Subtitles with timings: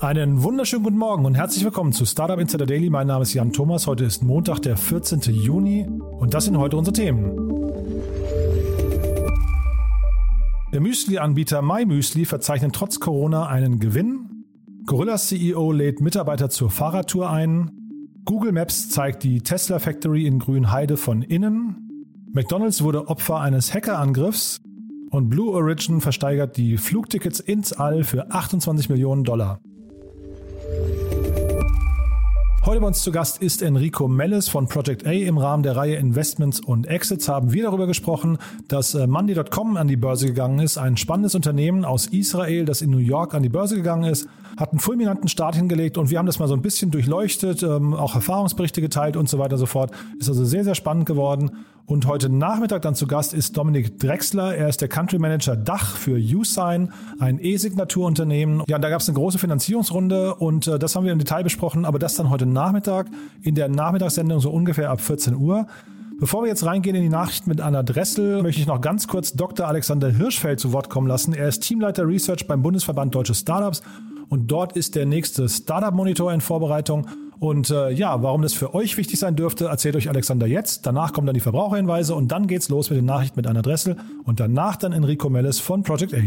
[0.00, 2.88] Einen wunderschönen guten Morgen und herzlich willkommen zu Startup Insider Daily.
[2.88, 3.88] Mein Name ist Jan Thomas.
[3.88, 5.22] Heute ist Montag, der 14.
[5.34, 7.34] Juni und das sind heute unsere Themen.
[10.72, 14.44] Der Müsli-Anbieter MyMüsli verzeichnet trotz Corona einen Gewinn.
[14.86, 17.72] Gorillas CEO lädt Mitarbeiter zur Fahrradtour ein.
[18.24, 22.06] Google Maps zeigt die Tesla Factory in Grünheide von innen.
[22.32, 24.60] McDonald's wurde Opfer eines Hackerangriffs.
[25.10, 29.58] Und Blue Origin versteigert die Flugtickets ins All für 28 Millionen Dollar.
[32.68, 35.10] Heute bei uns zu Gast ist Enrico Melles von Project A.
[35.10, 38.36] Im Rahmen der Reihe Investments und Exits haben wir darüber gesprochen,
[38.68, 40.76] dass äh, Monday.com an die Börse gegangen ist.
[40.76, 44.72] Ein spannendes Unternehmen aus Israel, das in New York an die Börse gegangen ist, hat
[44.72, 48.14] einen fulminanten Start hingelegt und wir haben das mal so ein bisschen durchleuchtet, ähm, auch
[48.14, 49.90] Erfahrungsberichte geteilt und so weiter und so fort.
[50.18, 51.64] Ist also sehr, sehr spannend geworden.
[51.88, 54.54] Und heute Nachmittag dann zu Gast ist Dominik Drexler.
[54.54, 58.62] Er ist der Country Manager Dach für Usign, ein E-Signaturunternehmen.
[58.68, 61.86] Ja, da gab es eine große Finanzierungsrunde und äh, das haben wir im Detail besprochen,
[61.86, 63.06] aber das dann heute Nachmittag
[63.40, 65.66] in der Nachmittagssendung so ungefähr ab 14 Uhr.
[66.20, 69.32] Bevor wir jetzt reingehen in die Nachrichten mit Anna Dressel, möchte ich noch ganz kurz
[69.32, 69.66] Dr.
[69.66, 71.32] Alexander Hirschfeld zu Wort kommen lassen.
[71.32, 73.80] Er ist Teamleiter Research beim Bundesverband Deutsche Startups
[74.28, 77.06] und dort ist der nächste Startup Monitor in Vorbereitung.
[77.40, 80.86] Und äh, ja, warum das für euch wichtig sein dürfte, erzählt euch Alexander jetzt.
[80.86, 83.96] Danach kommen dann die Verbraucherhinweise und dann geht's los mit den Nachrichten mit Anna Dressel
[84.24, 86.18] und danach dann Enrico Melles von Project A.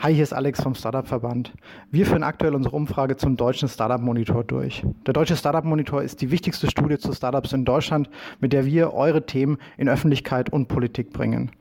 [0.00, 1.52] Hi, hier ist Alex vom Startup Verband.
[1.90, 4.84] Wir führen aktuell unsere Umfrage zum deutschen Startup Monitor durch.
[5.06, 8.08] Der deutsche Startup Monitor ist die wichtigste Studie zu Startups in Deutschland,
[8.40, 11.52] mit der wir eure Themen in Öffentlichkeit und Politik bringen.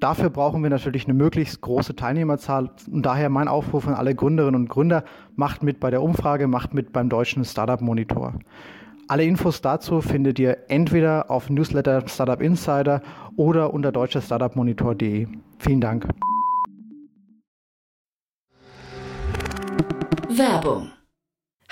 [0.00, 4.62] Dafür brauchen wir natürlich eine möglichst große Teilnehmerzahl und daher mein Aufruf an alle Gründerinnen
[4.62, 5.04] und Gründer,
[5.36, 8.34] macht mit bei der Umfrage, macht mit beim deutschen Startup Monitor.
[9.06, 13.02] Alle Infos dazu findet ihr entweder auf Newsletter Startup Insider
[13.36, 15.26] oder unter deutscherstartupmonitor.de.
[15.58, 16.08] Vielen Dank.
[20.30, 20.90] Werbung.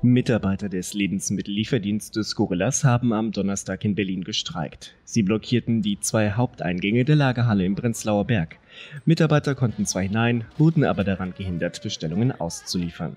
[0.00, 4.94] Mitarbeiter des Lebensmittellieferdienstes Gorillas haben am Donnerstag in Berlin gestreikt.
[5.02, 8.58] Sie blockierten die zwei Haupteingänge der Lagerhalle im Prenzlauer Berg.
[9.06, 13.16] Mitarbeiter konnten zwar hinein, wurden aber daran gehindert, Bestellungen auszuliefern.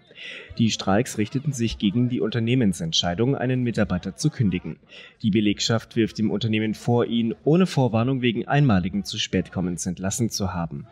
[0.58, 4.78] Die Streiks richteten sich gegen die Unternehmensentscheidung, einen Mitarbeiter zu kündigen.
[5.22, 10.52] Die Belegschaft wirft dem Unternehmen vor, ihn ohne Vorwarnung wegen einmaligen zu Spätkommens entlassen zu
[10.52, 10.88] haben.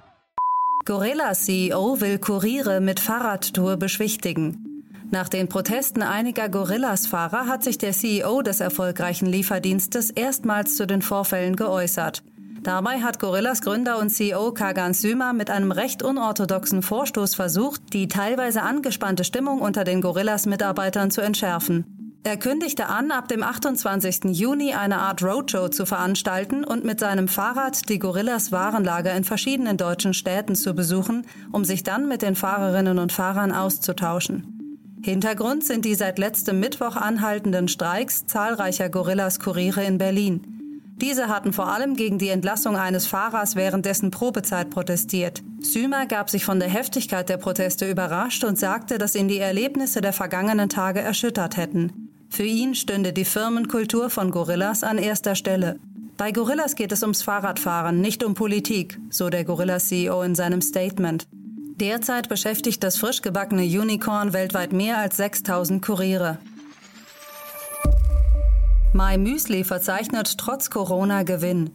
[0.86, 4.79] Gorillas CEO will Kuriere mit Fahrradtour beschwichtigen.
[5.12, 11.02] Nach den Protesten einiger Gorillas-Fahrer hat sich der CEO des erfolgreichen Lieferdienstes erstmals zu den
[11.02, 12.22] Vorfällen geäußert.
[12.62, 18.08] Dabei hat Gorillas Gründer und CEO Kagan Sümer mit einem recht unorthodoxen Vorstoß versucht, die
[18.08, 22.20] teilweise angespannte Stimmung unter den Gorillas-Mitarbeitern zu entschärfen.
[22.24, 24.26] Er kündigte an, ab dem 28.
[24.26, 29.78] Juni eine Art Roadshow zu veranstalten und mit seinem Fahrrad die Gorillas Warenlager in verschiedenen
[29.78, 34.59] deutschen Städten zu besuchen, um sich dann mit den Fahrerinnen und Fahrern auszutauschen.
[35.02, 40.60] Hintergrund sind die seit letztem Mittwoch anhaltenden Streiks zahlreicher Gorillas-Kuriere in Berlin.
[40.98, 45.42] Diese hatten vor allem gegen die Entlassung eines Fahrers während dessen Probezeit protestiert.
[45.62, 50.02] Sümer gab sich von der Heftigkeit der Proteste überrascht und sagte, dass ihn die Erlebnisse
[50.02, 52.10] der vergangenen Tage erschüttert hätten.
[52.28, 55.80] Für ihn stünde die Firmenkultur von Gorillas an erster Stelle.
[56.18, 61.26] Bei Gorillas geht es ums Fahrradfahren, nicht um Politik, so der Gorillas-CEO in seinem Statement.
[61.80, 66.38] Derzeit beschäftigt das frisch gebackene Unicorn weltweit mehr als 6000 Kuriere.
[68.92, 71.70] My Müsli verzeichnet trotz Corona Gewinn.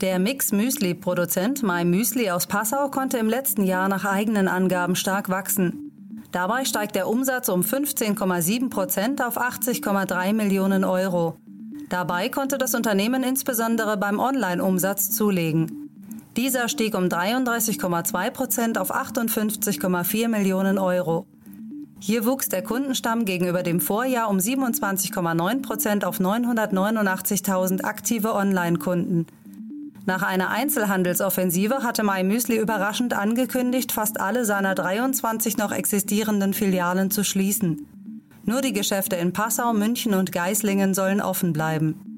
[0.00, 5.92] Der Mix-Müsli-Produzent My Müsli aus Passau konnte im letzten Jahr nach eigenen Angaben stark wachsen.
[6.32, 11.36] Dabei steigt der Umsatz um 15,7 Prozent auf 80,3 Millionen Euro.
[11.88, 15.85] Dabei konnte das Unternehmen insbesondere beim Online-Umsatz zulegen.
[16.36, 21.26] Dieser stieg um 33,2 Prozent auf 58,4 Millionen Euro.
[21.98, 29.26] Hier wuchs der Kundenstamm gegenüber dem Vorjahr um 27,9 Prozent auf 989.000 aktive Online-Kunden.
[30.04, 37.24] Nach einer Einzelhandelsoffensive hatte MyMüsli überraschend angekündigt, fast alle seiner 23 noch existierenden Filialen zu
[37.24, 37.86] schließen.
[38.44, 42.15] Nur die Geschäfte in Passau, München und Geislingen sollen offen bleiben.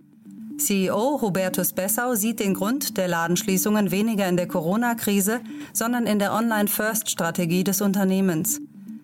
[0.58, 5.40] CEO Hubertus Bessau sieht den Grund der Ladenschließungen weniger in der Corona-Krise,
[5.72, 8.60] sondern in der Online-First-Strategie des Unternehmens.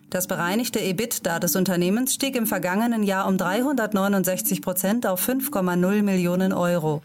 [0.09, 6.53] Das bereinigte EBITDA des Unternehmens stieg im vergangenen Jahr um 369 Prozent auf 5,0 Millionen
[6.53, 7.01] Euro.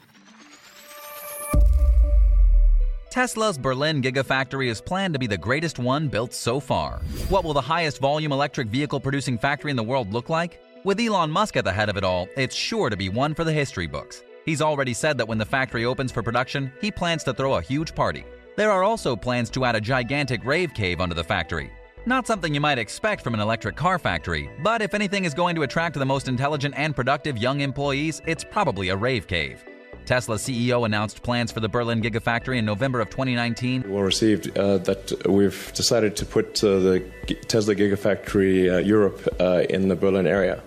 [3.10, 7.00] Tesla's Berlin Gigafactory is planned to be the greatest one built so far.
[7.28, 10.60] What will the highest volume electric vehicle producing factory in the world look like?
[10.84, 13.44] With Elon Musk at the head of it all, it's sure to be one for
[13.44, 14.22] the history books.
[14.50, 17.62] He's already said that when the factory opens for production, he plans to throw a
[17.62, 18.24] huge party.
[18.56, 21.70] There are also plans to add a gigantic rave cave under the factory.
[22.04, 25.54] Not something you might expect from an electric car factory, but if anything is going
[25.54, 29.64] to attract the most intelligent and productive young employees, it's probably a rave cave.
[30.04, 33.84] Tesla CEO announced plans for the Berlin Gigafactory in November of 2019.
[33.88, 37.08] We received uh, that we've decided to put uh, the
[37.46, 40.60] Tesla Gigafactory uh, Europe uh, in the Berlin area.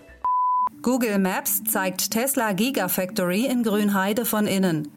[0.83, 4.89] Google Maps zeigt Tesla Gigafactory in Grünheide von innen.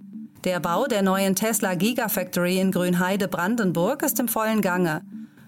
[0.43, 5.03] Der Bau der neuen Tesla Gigafactory in Grünheide Brandenburg ist im vollen Gange.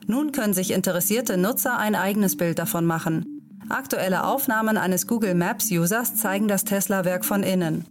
[0.07, 3.43] Nun können sich interessierte Nutzer ein eigenes Bild davon machen.
[3.69, 7.85] Aktuelle Aufnahmen eines Google Maps Users zeigen das Tesla-Werk von innen.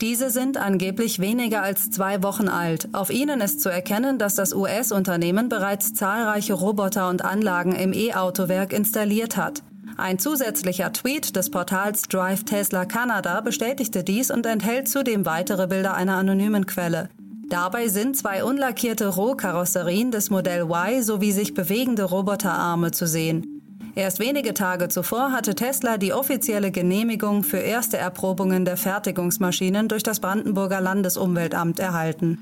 [0.00, 2.88] Diese sind angeblich weniger als zwei Wochen alt.
[2.94, 8.72] Auf ihnen ist zu erkennen, dass das US-Unternehmen bereits zahlreiche Roboter und Anlagen im E-Autowerk
[8.72, 9.62] installiert hat.
[9.96, 15.94] Ein zusätzlicher Tweet des Portals Drive Tesla Canada bestätigte dies und enthält zudem weitere Bilder
[15.94, 17.08] einer anonymen Quelle.
[17.48, 23.60] Dabei sind zwei unlackierte Rohkarosserien des Modell Y sowie sich bewegende Roboterarme zu sehen.
[23.96, 30.04] Erst wenige Tage zuvor hatte Tesla die offizielle Genehmigung für erste Erprobungen der Fertigungsmaschinen durch
[30.04, 32.38] das Brandenburger Landesumweltamt erhalten.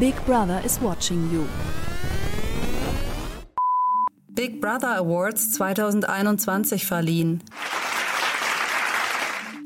[0.00, 1.44] Big Brother is watching you.
[4.40, 7.42] Big Brother Awards 2021 verliehen.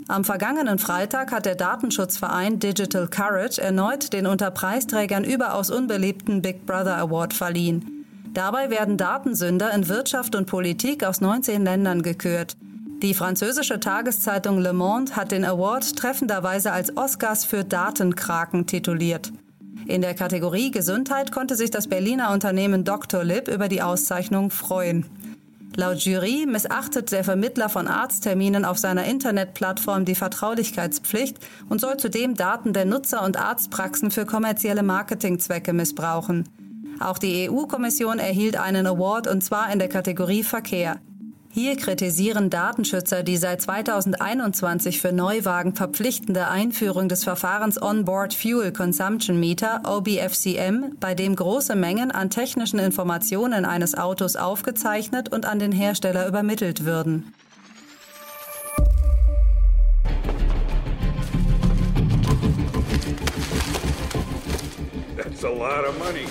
[0.09, 6.67] Am vergangenen Freitag hat der Datenschutzverein Digital Courage erneut den unter Preisträgern überaus unbeliebten Big
[6.67, 8.05] Brother Award verliehen.
[8.33, 12.57] Dabei werden Datensünder in Wirtschaft und Politik aus 19 Ländern gekürt.
[13.01, 19.31] Die französische Tageszeitung Le Monde hat den Award treffenderweise als Oscars für Datenkraken tituliert.
[19.87, 23.23] In der Kategorie Gesundheit konnte sich das Berliner Unternehmen Dr.
[23.23, 25.05] Lib über die Auszeichnung freuen.
[25.77, 31.39] Laut Jury missachtet der Vermittler von Arztterminen auf seiner Internetplattform die Vertraulichkeitspflicht
[31.69, 36.49] und soll zudem Daten der Nutzer und Arztpraxen für kommerzielle Marketingzwecke missbrauchen.
[37.01, 41.01] Auch die EU-Kommission erhielt einen Award und zwar in der Kategorie Verkehr.
[41.57, 49.39] Hier kritisieren Datenschützer die seit 2021 für Neuwagen verpflichtende Einführung des Verfahrens Onboard Fuel Consumption
[49.39, 55.71] Meter OBFCM, bei dem große Mengen an technischen Informationen eines Autos aufgezeichnet und an den
[55.71, 57.33] Hersteller übermittelt würden.
[65.17, 66.27] That's a lot of money.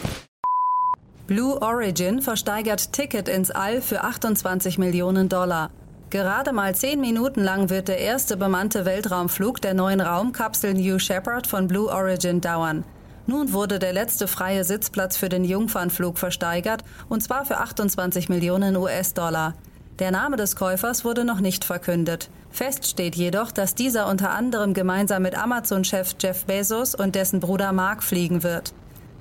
[1.25, 5.69] Blue Origin versteigert Ticket ins All für 28 Millionen Dollar.
[6.09, 11.47] Gerade mal zehn Minuten lang wird der erste bemannte Weltraumflug der neuen Raumkapsel New Shepard
[11.47, 12.83] von Blue Origin dauern.
[13.25, 18.75] Nun wurde der letzte freie Sitzplatz für den Jungfernflug versteigert, und zwar für 28 Millionen
[18.75, 19.53] US-Dollar.
[19.99, 22.29] Der Name des Käufers wurde noch nicht verkündet.
[22.49, 27.71] Fest steht jedoch, dass dieser unter anderem gemeinsam mit Amazon-Chef Jeff Bezos und dessen Bruder
[27.71, 28.73] Mark fliegen wird.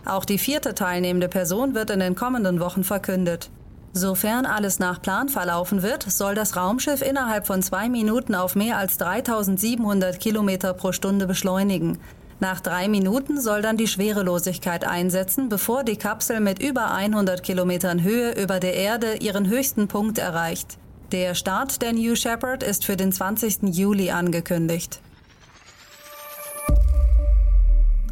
[0.04, 3.50] Auch die vierte teilnehmende Person wird in den kommenden Wochen verkündet.
[3.94, 8.78] Sofern alles nach Plan verlaufen wird, soll das Raumschiff innerhalb von zwei Minuten auf mehr
[8.78, 11.98] als 3700 Kilometer pro Stunde beschleunigen.
[12.40, 18.02] Nach drei Minuten soll dann die Schwerelosigkeit einsetzen, bevor die Kapsel mit über 100 Kilometern
[18.02, 20.78] Höhe über der Erde ihren höchsten Punkt erreicht.
[21.12, 23.74] Der Start der New Shepard ist für den 20.
[23.76, 25.00] Juli angekündigt.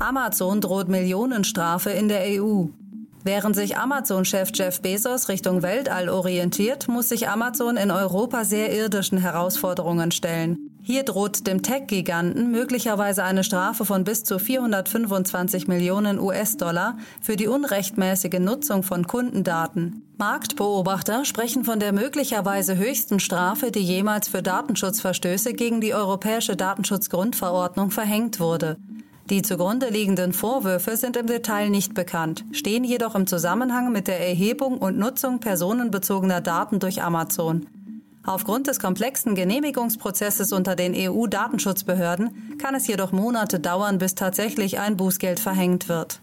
[0.01, 2.65] Amazon droht Millionenstrafe in der EU.
[3.23, 9.19] Während sich Amazon-Chef Jeff Bezos Richtung Weltall orientiert, muss sich Amazon in Europa sehr irdischen
[9.19, 10.71] Herausforderungen stellen.
[10.83, 17.47] Hier droht dem Tech-Giganten möglicherweise eine Strafe von bis zu 425 Millionen US-Dollar für die
[17.47, 20.03] unrechtmäßige Nutzung von Kundendaten.
[20.17, 27.91] Marktbeobachter sprechen von der möglicherweise höchsten Strafe, die jemals für Datenschutzverstöße gegen die Europäische Datenschutzgrundverordnung
[27.91, 28.79] verhängt wurde.
[29.31, 34.19] Die zugrunde liegenden Vorwürfe sind im Detail nicht bekannt, stehen jedoch im Zusammenhang mit der
[34.19, 37.69] Erhebung und Nutzung personenbezogener Daten durch Amazon.
[38.27, 44.97] Aufgrund des komplexen Genehmigungsprozesses unter den EU-Datenschutzbehörden kann es jedoch Monate dauern, bis tatsächlich ein
[44.97, 46.21] Bußgeld verhängt wird.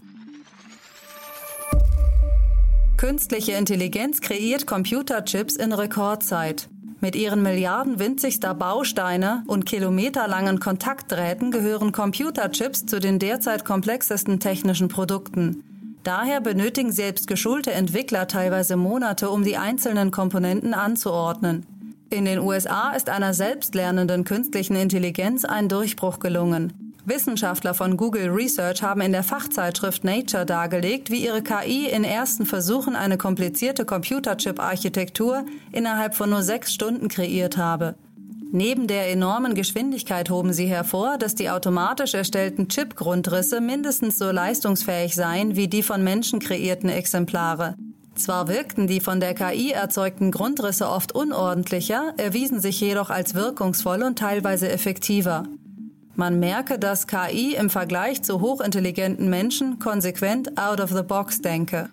[2.98, 6.68] Künstliche Intelligenz kreiert Computerchips in Rekordzeit.
[7.00, 14.88] Mit ihren Milliarden winzigster Bausteine und kilometerlangen Kontaktdrähten gehören Computerchips zu den derzeit komplexesten technischen
[14.88, 15.62] Produkten.
[16.02, 21.66] Daher benötigen selbst geschulte Entwickler teilweise Monate, um die einzelnen Komponenten anzuordnen.
[22.10, 26.87] In den USA ist einer selbstlernenden künstlichen Intelligenz ein Durchbruch gelungen.
[27.08, 32.46] Wissenschaftler von Google Research haben in der Fachzeitschrift Nature dargelegt, wie ihre KI in ersten
[32.46, 37.94] Versuchen eine komplizierte Computerchip-Architektur innerhalb von nur sechs Stunden kreiert habe.
[38.50, 45.14] Neben der enormen Geschwindigkeit hoben sie hervor, dass die automatisch erstellten Chip-Grundrisse mindestens so leistungsfähig
[45.14, 47.74] seien wie die von Menschen kreierten Exemplare.
[48.14, 54.02] Zwar wirkten die von der KI erzeugten Grundrisse oft unordentlicher, erwiesen sich jedoch als wirkungsvoll
[54.02, 55.44] und teilweise effektiver.
[56.18, 61.90] Man merke, dass KI im Vergleich zu hochintelligenten Menschen konsequent out of the box denke.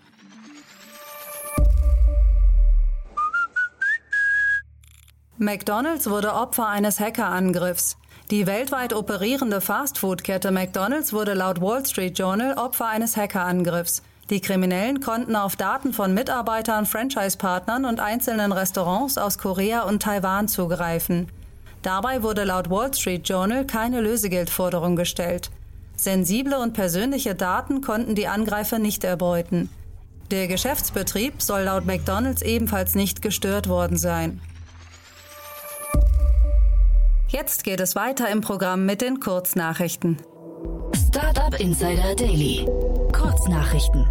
[5.38, 7.98] McDonald's wurde Opfer eines Hackerangriffs.
[8.32, 14.02] Die weltweit operierende Fastfood-Kette McDonald's wurde laut Wall Street Journal Opfer eines Hackerangriffs.
[14.32, 20.48] Die Kriminellen konnten auf Daten von Mitarbeitern, Franchise-Partnern und einzelnen Restaurants aus Korea und Taiwan
[20.48, 21.28] zugreifen.
[21.86, 25.52] Dabei wurde laut Wall Street Journal keine Lösegeldforderung gestellt.
[25.96, 29.70] Sensible und persönliche Daten konnten die Angreifer nicht erbeuten.
[30.32, 34.42] Der Geschäftsbetrieb soll laut McDonald's ebenfalls nicht gestört worden sein.
[37.28, 40.18] Jetzt geht es weiter im Programm mit den Kurznachrichten.
[41.08, 42.66] Startup Insider Daily.
[43.14, 44.08] Kurznachrichten.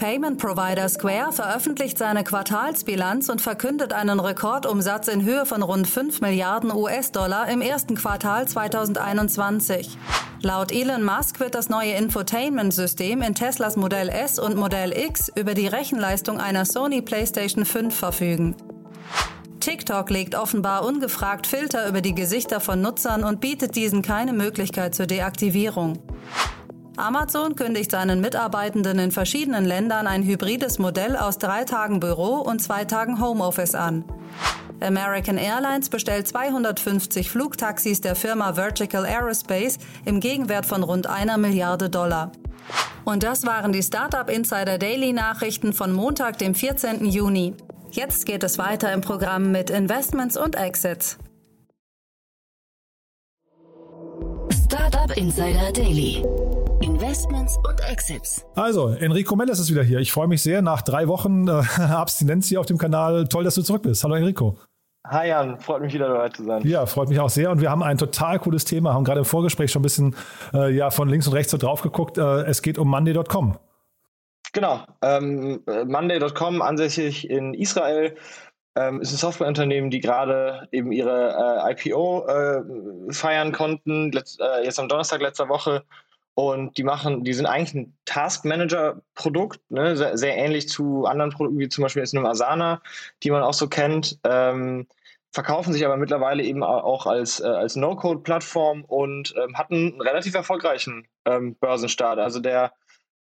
[0.00, 6.22] Payment Provider Square veröffentlicht seine Quartalsbilanz und verkündet einen Rekordumsatz in Höhe von rund 5
[6.22, 9.98] Milliarden US-Dollar im ersten Quartal 2021.
[10.40, 15.52] Laut Elon Musk wird das neue Infotainment-System in Teslas Modell S und Modell X über
[15.52, 18.56] die Rechenleistung einer Sony PlayStation 5 verfügen.
[19.60, 24.94] TikTok legt offenbar ungefragt Filter über die Gesichter von Nutzern und bietet diesen keine Möglichkeit
[24.94, 25.98] zur Deaktivierung.
[27.00, 32.60] Amazon kündigt seinen Mitarbeitenden in verschiedenen Ländern ein hybrides Modell aus drei Tagen Büro und
[32.60, 34.04] zwei Tagen Homeoffice an.
[34.80, 41.90] American Airlines bestellt 250 Flugtaxis der Firma Vertical Aerospace im Gegenwert von rund einer Milliarde
[41.90, 42.32] Dollar.
[43.04, 47.04] Und das waren die Startup Insider Daily Nachrichten von Montag, dem 14.
[47.06, 47.54] Juni.
[47.90, 51.18] Jetzt geht es weiter im Programm mit Investments und Exits.
[54.66, 56.22] Startup Insider Daily.
[56.82, 58.46] Investments und Exits.
[58.54, 59.98] Also, Enrico Melles ist wieder hier.
[59.98, 60.62] Ich freue mich sehr.
[60.62, 63.28] Nach drei Wochen äh, Abstinenz hier auf dem Kanal.
[63.28, 64.02] Toll, dass du zurück bist.
[64.02, 64.56] Hallo Enrico.
[65.06, 66.66] Hi Jan, freut mich wieder dabei zu sein.
[66.66, 67.50] Ja, freut mich auch sehr.
[67.50, 70.16] Und wir haben ein total cooles Thema, haben gerade im Vorgespräch schon ein bisschen
[70.54, 72.16] äh, ja, von links und rechts so drauf geguckt.
[72.16, 73.58] Äh, es geht um Monday.com.
[74.52, 74.80] Genau.
[75.02, 78.16] Ähm, Monday.com, ansässig in Israel,
[78.76, 84.64] ähm, ist ein Softwareunternehmen, die gerade eben ihre äh, IPO äh, feiern konnten, letzt, äh,
[84.64, 85.84] jetzt am Donnerstag letzter Woche.
[86.40, 89.94] Und die machen, die sind eigentlich ein Task Manager-Produkt, ne?
[89.94, 92.80] sehr, sehr, ähnlich zu anderen Produkten, wie zum Beispiel jetzt einem Asana,
[93.22, 94.18] die man auch so kennt.
[94.24, 94.86] Ähm,
[95.32, 100.34] verkaufen sich aber mittlerweile eben auch als, äh, als No-Code-Plattform und ähm, hatten einen relativ
[100.34, 102.18] erfolgreichen ähm, Börsenstart.
[102.18, 102.72] Also der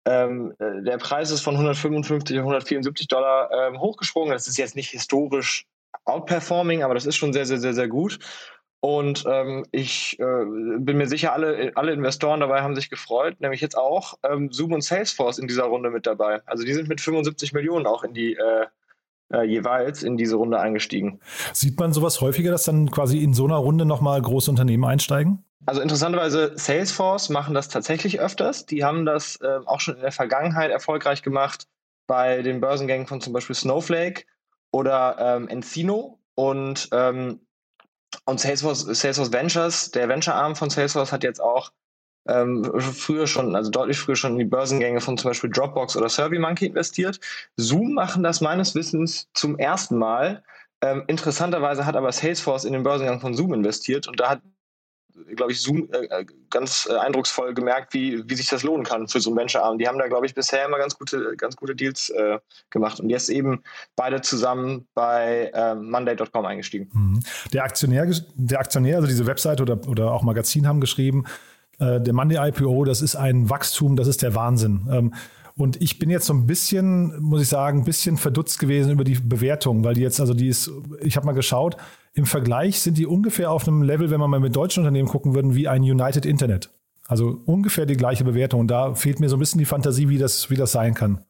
[0.06, 4.33] ähm, äh, der Preis ist von 155 auf 174 Dollar ähm, hochgesprungen.
[4.33, 5.66] Das ist jetzt nicht historisch
[6.04, 8.18] outperforming, aber das ist schon sehr, sehr, sehr, sehr gut.
[8.85, 13.62] Und ähm, ich äh, bin mir sicher, alle, alle Investoren dabei haben sich gefreut, nämlich
[13.62, 16.43] jetzt auch ähm, Zoom und Salesforce in dieser Runde mit dabei.
[16.45, 18.67] Also die sind mit 75 Millionen auch in die äh,
[19.33, 21.19] äh, jeweils in diese Runde eingestiegen.
[21.55, 25.43] Sieht man sowas häufiger, dass dann quasi in so einer Runde nochmal große Unternehmen einsteigen?
[25.64, 28.67] Also interessanterweise, Salesforce machen das tatsächlich öfters.
[28.67, 31.69] Die haben das äh, auch schon in der Vergangenheit erfolgreich gemacht
[32.07, 34.25] bei den Börsengängen von zum Beispiel Snowflake
[34.73, 36.19] oder ähm, Encino.
[36.35, 37.41] Und, ähm,
[38.26, 41.73] und Salesforce, Salesforce Ventures, der Venture-Arm von Salesforce hat jetzt auch
[42.28, 46.09] ähm, früher schon, also deutlich früher schon in die Börsengänge von zum Beispiel Dropbox oder
[46.09, 47.21] SurveyMonkey investiert.
[47.56, 50.42] Zoom machen das meines Wissens zum ersten Mal
[50.85, 54.42] Ähm, interessanterweise hat aber Salesforce in den Börsengang von Zoom investiert und da hat
[55.37, 59.09] glaube ich, Zoom äh, äh, ganz äh, eindrucksvoll gemerkt, wie, wie sich das lohnen kann
[59.09, 59.78] für so ein Venture-Arm.
[59.78, 62.38] Die haben da, glaube ich, bisher immer ganz gute, ganz gute Deals äh,
[62.71, 63.62] gemacht und jetzt eben
[63.97, 66.90] beide zusammen bei äh, Monday.com eingestiegen.
[66.92, 67.21] Mhm.
[67.52, 71.25] Der Aktionär, der Aktionär, also diese Webseite oder, oder auch Magazin haben geschrieben,
[71.78, 74.88] äh, der Monday IPO, das ist ein Wachstum, das ist der Wahnsinn.
[74.90, 75.14] Ähm,
[75.56, 79.04] und ich bin jetzt so ein bisschen, muss ich sagen, ein bisschen verdutzt gewesen über
[79.04, 81.76] die Bewertung, weil die jetzt, also die ist, ich habe mal geschaut,
[82.14, 85.35] im Vergleich sind die ungefähr auf einem Level, wenn man mal mit deutschen Unternehmen gucken
[85.35, 86.71] würden, wie ein United Internet.
[87.06, 88.61] Also ungefähr die gleiche Bewertung.
[88.61, 91.25] Und da fehlt mir so ein bisschen die Fantasie, wie das, wie das sein kann.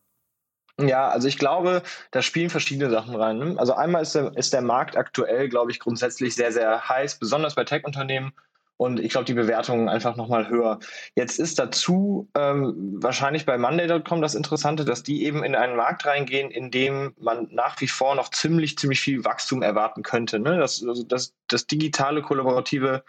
[0.79, 3.39] Ja, also ich glaube, da spielen verschiedene Sachen rein.
[3.39, 3.55] Ne?
[3.57, 7.55] Also einmal ist der, ist der Markt aktuell, glaube ich, grundsätzlich sehr, sehr heiß, besonders
[7.55, 8.33] bei Tech-Unternehmen.
[8.85, 10.79] Und ich glaube, die Bewertungen einfach nochmal höher.
[11.15, 16.05] Jetzt ist dazu ähm, wahrscheinlich bei Monday.com das Interessante, dass die eben in einen Markt
[16.05, 20.39] reingehen, in dem man nach wie vor noch ziemlich, ziemlich viel Wachstum erwarten könnte.
[20.39, 20.59] Ne?
[20.59, 23.05] Das, also das, das digitale, kollaborative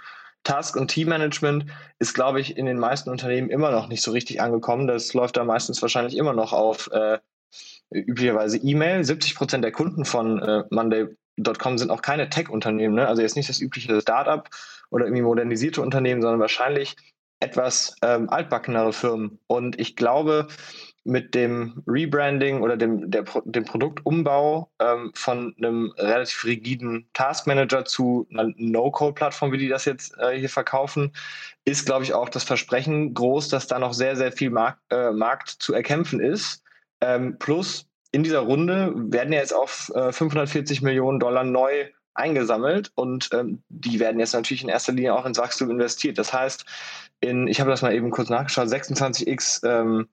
[0.45, 1.65] Task- und Teammanagement
[1.99, 4.87] ist, glaube ich, in den meisten Unternehmen immer noch nicht so richtig angekommen.
[4.87, 7.17] Das läuft da meistens wahrscheinlich immer noch auf äh,
[7.91, 9.03] üblicherweise E-Mail.
[9.03, 12.95] 70 Prozent der Kunden von äh, Monday.com sind auch keine Tech-Unternehmen.
[12.95, 13.07] Ne?
[13.07, 14.49] Also jetzt nicht das übliche Startup
[14.89, 16.95] oder irgendwie modernisierte Unternehmen, sondern wahrscheinlich
[17.39, 19.39] etwas ähm, altbackenere Firmen.
[19.47, 20.47] Und ich glaube,
[21.05, 28.27] mit dem Rebranding oder dem, der, dem Produktumbau ähm, von einem relativ rigiden Taskmanager zu
[28.31, 31.13] einer No-Code-Plattform, wie die das jetzt äh, hier verkaufen,
[31.63, 35.11] ist, glaube ich, auch das Versprechen groß, dass da noch sehr, sehr viel Markt, äh,
[35.11, 36.63] Markt zu erkämpfen ist.
[37.01, 42.91] Ähm, plus in dieser Runde werden ja jetzt auf äh, 540 Millionen Dollar neu eingesammelt
[42.95, 46.17] und ähm, die werden jetzt natürlich in erster Linie auch ins Wachstum investiert.
[46.17, 46.65] Das heißt,
[47.19, 50.07] in, ich habe das mal eben kurz nachgeschaut, 26x ähm,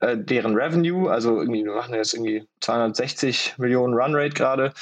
[0.00, 4.72] äh, deren Revenue, also irgendwie, wir machen jetzt irgendwie 260 Millionen Runrate gerade,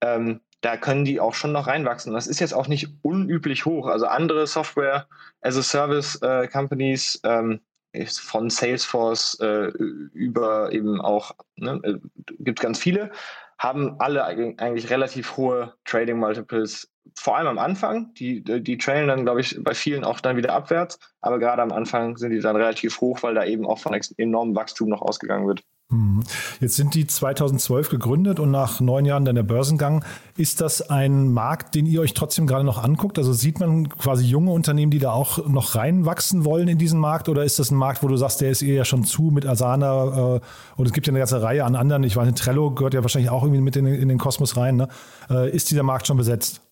[0.00, 2.12] ähm, da können die auch schon noch reinwachsen.
[2.12, 3.86] Das ist jetzt auch nicht unüblich hoch.
[3.86, 5.06] Also andere Software
[5.40, 7.60] as a Service äh, Companies, ähm,
[8.04, 9.68] von Salesforce äh,
[10.12, 11.98] über eben auch, ne, äh,
[12.38, 13.10] gibt ganz viele,
[13.58, 18.12] haben alle eigentlich relativ hohe Trading Multiples, vor allem am Anfang.
[18.14, 21.72] Die, die trailen dann, glaube ich, bei vielen auch dann wieder abwärts, aber gerade am
[21.72, 25.46] Anfang sind die dann relativ hoch, weil da eben auch von enormem Wachstum noch ausgegangen
[25.46, 25.62] wird.
[25.88, 26.24] Mhm.
[26.60, 30.04] Jetzt sind die 2012 gegründet und nach neun Jahren dann der Börsengang.
[30.36, 33.18] Ist das ein Markt, den ihr euch trotzdem gerade noch anguckt?
[33.18, 37.28] Also sieht man quasi junge Unternehmen, die da auch noch reinwachsen wollen in diesen Markt?
[37.28, 40.36] Oder ist das ein Markt, wo du sagst, der ist eher schon zu mit Asana
[40.36, 40.40] äh,
[40.76, 42.02] und es gibt ja eine ganze Reihe an anderen?
[42.02, 44.76] Ich weiß Trello gehört ja wahrscheinlich auch irgendwie mit in, in den Kosmos rein.
[44.76, 44.88] Ne?
[45.30, 46.65] Äh, ist dieser Markt schon besetzt?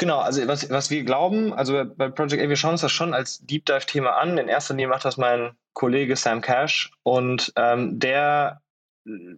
[0.00, 3.12] Genau, also was, was wir glauben, also bei Project A, wir schauen uns das schon
[3.12, 4.38] als Deep Dive-Thema an.
[4.38, 8.62] In erster Linie macht das mein Kollege Sam Cash und ähm, der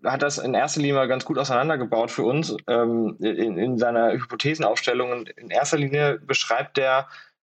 [0.05, 4.12] hat das in erster Linie mal ganz gut auseinandergebaut für uns ähm, in, in seiner
[4.12, 5.11] Hypothesenaufstellung.
[5.11, 7.09] Und in erster Linie beschreibt er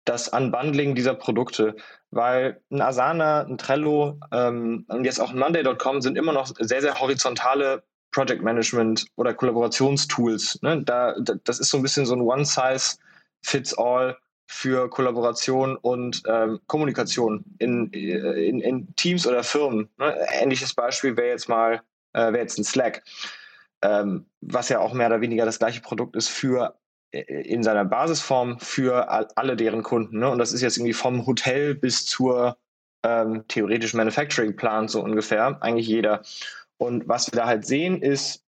[0.05, 1.75] das Unbundling dieser Produkte,
[2.13, 6.83] weil ein Asana, ein Trello ähm, und jetzt auch ein Monday.com sind immer noch sehr,
[6.83, 7.83] sehr horizontale
[8.13, 10.61] Project Management oder Kollaborationstools.
[10.63, 10.83] Ne?
[10.85, 17.89] Da, das ist so ein bisschen so ein One-Size-Fits-All für Kollaboration und ähm, Kommunikation in,
[17.91, 19.89] in, in, Teams oder Firmen.
[19.99, 20.15] Ne?
[20.31, 21.81] Ähnliches Beispiel wäre jetzt mal
[22.13, 23.03] äh, wäre jetzt ein Slack,
[23.81, 26.77] ähm, was ja auch mehr oder weniger das gleiche Produkt ist für
[27.13, 30.19] äh, in seiner Basisform für alle deren Kunden.
[30.19, 30.29] Ne?
[30.29, 32.59] Und das ist jetzt irgendwie vom Hotel bis zur
[33.05, 36.23] ähm, theoretischen Manufacturing Plant so ungefähr, eigentlich jeder.
[36.83, 38.45] Und was wir da halt sehen, ist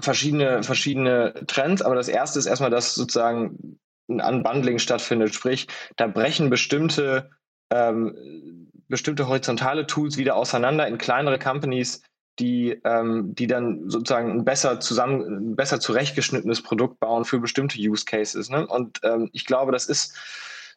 [0.00, 1.82] verschiedene, verschiedene Trends.
[1.82, 5.34] Aber das erste ist erstmal, dass sozusagen ein Unbundling stattfindet.
[5.34, 7.30] Sprich, da brechen bestimmte,
[7.70, 12.02] ähm, bestimmte horizontale Tools wieder auseinander in kleinere Companies,
[12.40, 17.78] die, ähm, die dann sozusagen ein besser zusammen, ein besser zurechtgeschnittenes Produkt bauen für bestimmte
[17.78, 18.50] Use Cases.
[18.50, 18.66] Ne?
[18.66, 20.16] Und ähm, ich glaube, das ist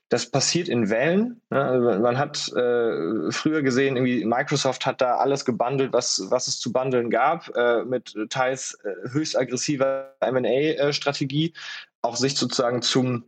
[0.09, 1.41] das passiert in Wellen.
[1.49, 1.63] Ne?
[1.63, 6.59] Also man hat äh, früher gesehen, irgendwie Microsoft hat da alles gebundelt, was, was es
[6.59, 11.53] zu bundeln gab, äh, mit teils äh, höchst aggressiver M&A-Strategie,
[12.01, 13.25] auch sich sozusagen zum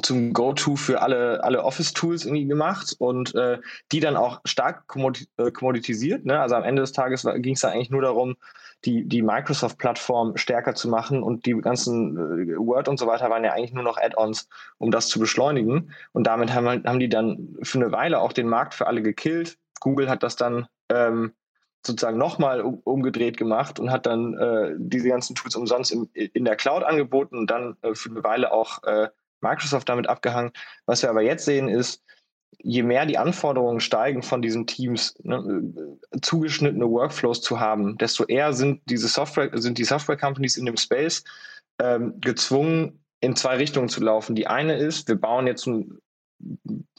[0.00, 3.58] zum Go-To für alle, alle Office-Tools irgendwie gemacht und äh,
[3.92, 4.84] die dann auch stark
[5.36, 6.24] äh, kommoditisiert.
[6.24, 6.40] Ne?
[6.40, 8.36] Also am Ende des Tages ging es da eigentlich nur darum,
[8.84, 13.44] die, die Microsoft-Plattform stärker zu machen und die ganzen äh, Word und so weiter waren
[13.44, 15.92] ja eigentlich nur noch Add-ons, um das zu beschleunigen.
[16.12, 19.58] Und damit haben, haben die dann für eine Weile auch den Markt für alle gekillt.
[19.80, 21.32] Google hat das dann ähm,
[21.84, 26.44] sozusagen nochmal um, umgedreht gemacht und hat dann äh, diese ganzen Tools umsonst im, in
[26.44, 29.08] der Cloud angeboten und dann äh, für eine Weile auch äh,
[29.40, 30.52] Microsoft damit abgehangen.
[30.86, 32.02] Was wir aber jetzt sehen ist,
[32.58, 35.72] je mehr die Anforderungen steigen von diesen Teams, ne,
[36.20, 40.76] zugeschnittene Workflows zu haben, desto eher sind diese Software, sind die Software Companies in dem
[40.76, 41.24] Space
[41.80, 44.34] ähm, gezwungen, in zwei Richtungen zu laufen.
[44.34, 45.98] Die eine ist, wir bauen jetzt ein,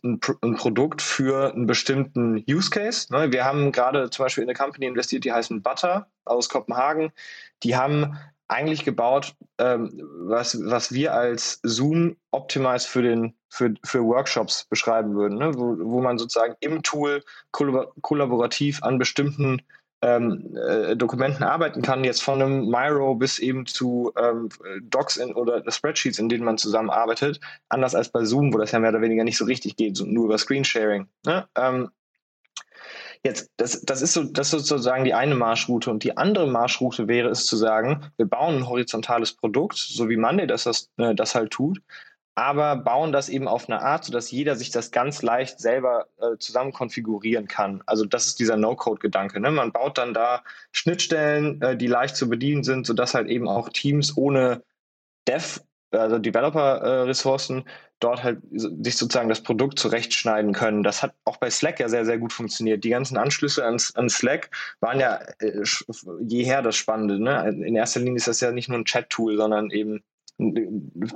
[0.03, 3.11] ein, ein Produkt für einen bestimmten Use Case.
[3.11, 3.31] Ne?
[3.31, 7.11] Wir haben gerade zum Beispiel in eine Company investiert, die heißen Butter aus Kopenhagen.
[7.63, 14.03] Die haben eigentlich gebaut, ähm, was, was wir als Zoom Optimized für, den, für, für
[14.03, 15.53] Workshops beschreiben würden, ne?
[15.55, 19.61] wo, wo man sozusagen im Tool kollaborativ an bestimmten
[20.03, 24.49] ähm, äh, Dokumenten arbeiten kann, jetzt von einem Miro bis eben zu ähm,
[24.81, 28.79] Docs in, oder Spreadsheets, in denen man zusammenarbeitet, anders als bei Zoom, wo das ja
[28.79, 31.07] mehr oder weniger nicht so richtig geht, so nur über Screensharing.
[31.25, 31.47] Ne?
[31.55, 31.89] Ähm,
[33.23, 35.89] Jetzt, das, das, ist so, das ist sozusagen die eine Marschroute.
[35.89, 40.17] Und die andere Marschroute wäre es zu sagen, wir bauen ein horizontales Produkt, so wie
[40.17, 41.81] Monday das, das, äh, das halt tut,
[42.35, 46.37] aber bauen das eben auf eine Art, sodass jeder sich das ganz leicht selber äh,
[46.37, 47.81] zusammen konfigurieren kann.
[47.85, 49.39] Also das ist dieser No-Code-Gedanke.
[49.39, 49.51] Ne?
[49.51, 53.69] Man baut dann da Schnittstellen, äh, die leicht zu bedienen sind, sodass halt eben auch
[53.69, 54.63] Teams ohne
[55.27, 55.61] Dev
[55.93, 57.63] also Developer-Ressourcen,
[57.99, 60.83] dort halt sich sozusagen das Produkt zurechtschneiden können.
[60.83, 62.83] Das hat auch bei Slack ja sehr, sehr gut funktioniert.
[62.83, 64.49] Die ganzen Anschlüsse an, an Slack
[64.81, 65.63] waren ja äh,
[66.21, 67.19] jeher das Spannende.
[67.19, 67.47] Ne?
[67.49, 70.03] In erster Linie ist das ja nicht nur ein Chat-Tool, sondern eben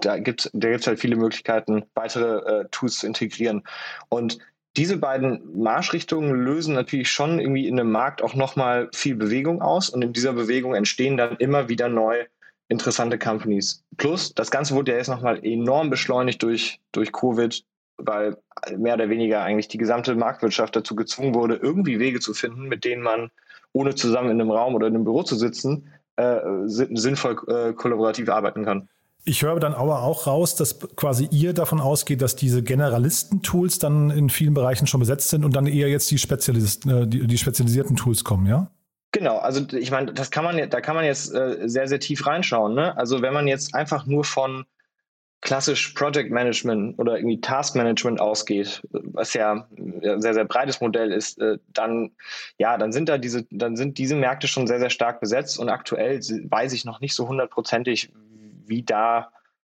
[0.02, 3.64] da gibt es da gibt's halt viele Möglichkeiten, weitere äh, Tools zu integrieren.
[4.10, 4.38] Und
[4.78, 9.90] diese beiden Marschrichtungen lösen natürlich schon irgendwie in einem Markt auch nochmal viel Bewegung aus
[9.90, 12.26] und in dieser Bewegung entstehen dann immer wieder neu
[12.70, 13.84] interessante Companies.
[13.98, 17.64] Plus, das Ganze wurde ja jetzt nochmal enorm beschleunigt durch, durch Covid,
[17.98, 18.38] weil
[18.78, 22.86] mehr oder weniger eigentlich die gesamte Marktwirtschaft dazu gezwungen wurde, irgendwie Wege zu finden, mit
[22.86, 23.32] denen man,
[23.74, 28.30] ohne zusammen in einem Raum oder in einem Büro zu sitzen, äh, sinnvoll äh, kollaborativ
[28.30, 28.90] arbeiten kann.
[29.24, 34.10] Ich höre dann aber auch raus, dass quasi ihr davon ausgeht, dass diese Generalisten-Tools dann
[34.10, 37.38] in vielen Bereichen schon besetzt sind und dann eher jetzt die, Spezialist, äh, die, die
[37.38, 38.72] spezialisierten Tools kommen, ja?
[39.12, 42.28] Genau, also ich meine, das kann man, da kann man jetzt äh, sehr, sehr tief
[42.28, 42.76] reinschauen.
[42.76, 42.96] Ne?
[42.98, 44.66] Also wenn man jetzt einfach nur von
[45.42, 51.12] klassisch Project Management oder irgendwie Task Management ausgeht, was ja ein sehr, sehr breites Modell
[51.12, 52.12] ist, äh, dann,
[52.58, 55.70] ja, dann sind da diese, dann sind diese Märkte schon sehr, sehr stark besetzt und
[55.70, 58.12] aktuell weiß ich noch nicht so hundertprozentig,
[58.66, 59.32] wie da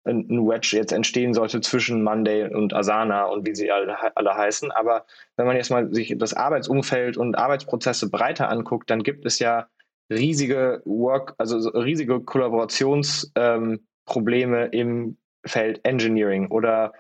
[0.06, 4.72] ein Wedge jetzt entstehen sollte zwischen Monday und Asana und wie sie alle, alle heißen.
[4.72, 9.38] Aber wenn man jetzt mal sich das Arbeitsumfeld und Arbeitsprozesse breiter anguckt, dann gibt es
[9.40, 9.68] ja
[10.10, 16.94] riesige Work, also riesige Kollaborationsprobleme ähm, im Feld Engineering oder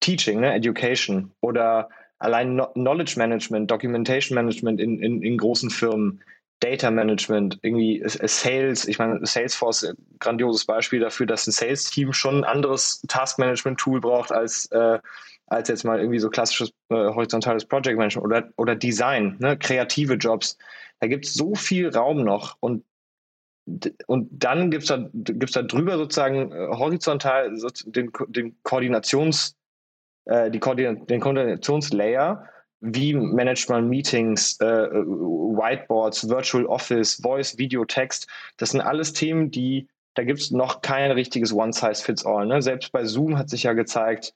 [0.00, 6.24] Teaching, ne, Education oder allein Knowledge Management, Documentation Management in, in, in großen Firmen.
[6.62, 12.44] Data Management, irgendwie Sales, ich meine, Salesforce, grandioses Beispiel dafür, dass ein Sales-Team schon ein
[12.44, 15.00] anderes Task-Management-Tool braucht als, äh,
[15.46, 19.58] als jetzt mal irgendwie so klassisches äh, horizontales Project Management oder, oder Design, ne?
[19.58, 20.56] kreative Jobs.
[21.00, 22.84] Da gibt es so viel Raum noch und
[24.08, 29.56] und dann gibt es da, gibt's da drüber sozusagen äh, horizontal so den, den Koordinations,
[30.24, 32.48] äh, die Koordin den Koordinationslayer,
[32.82, 38.26] wie managt man Meetings, äh, Whiteboards, Virtual Office, Voice, Video, Text.
[38.56, 42.46] Das sind alles Themen, die, da gibt es noch kein richtiges One-Size-Fits-All.
[42.46, 42.60] Ne?
[42.60, 44.34] Selbst bei Zoom hat sich ja gezeigt,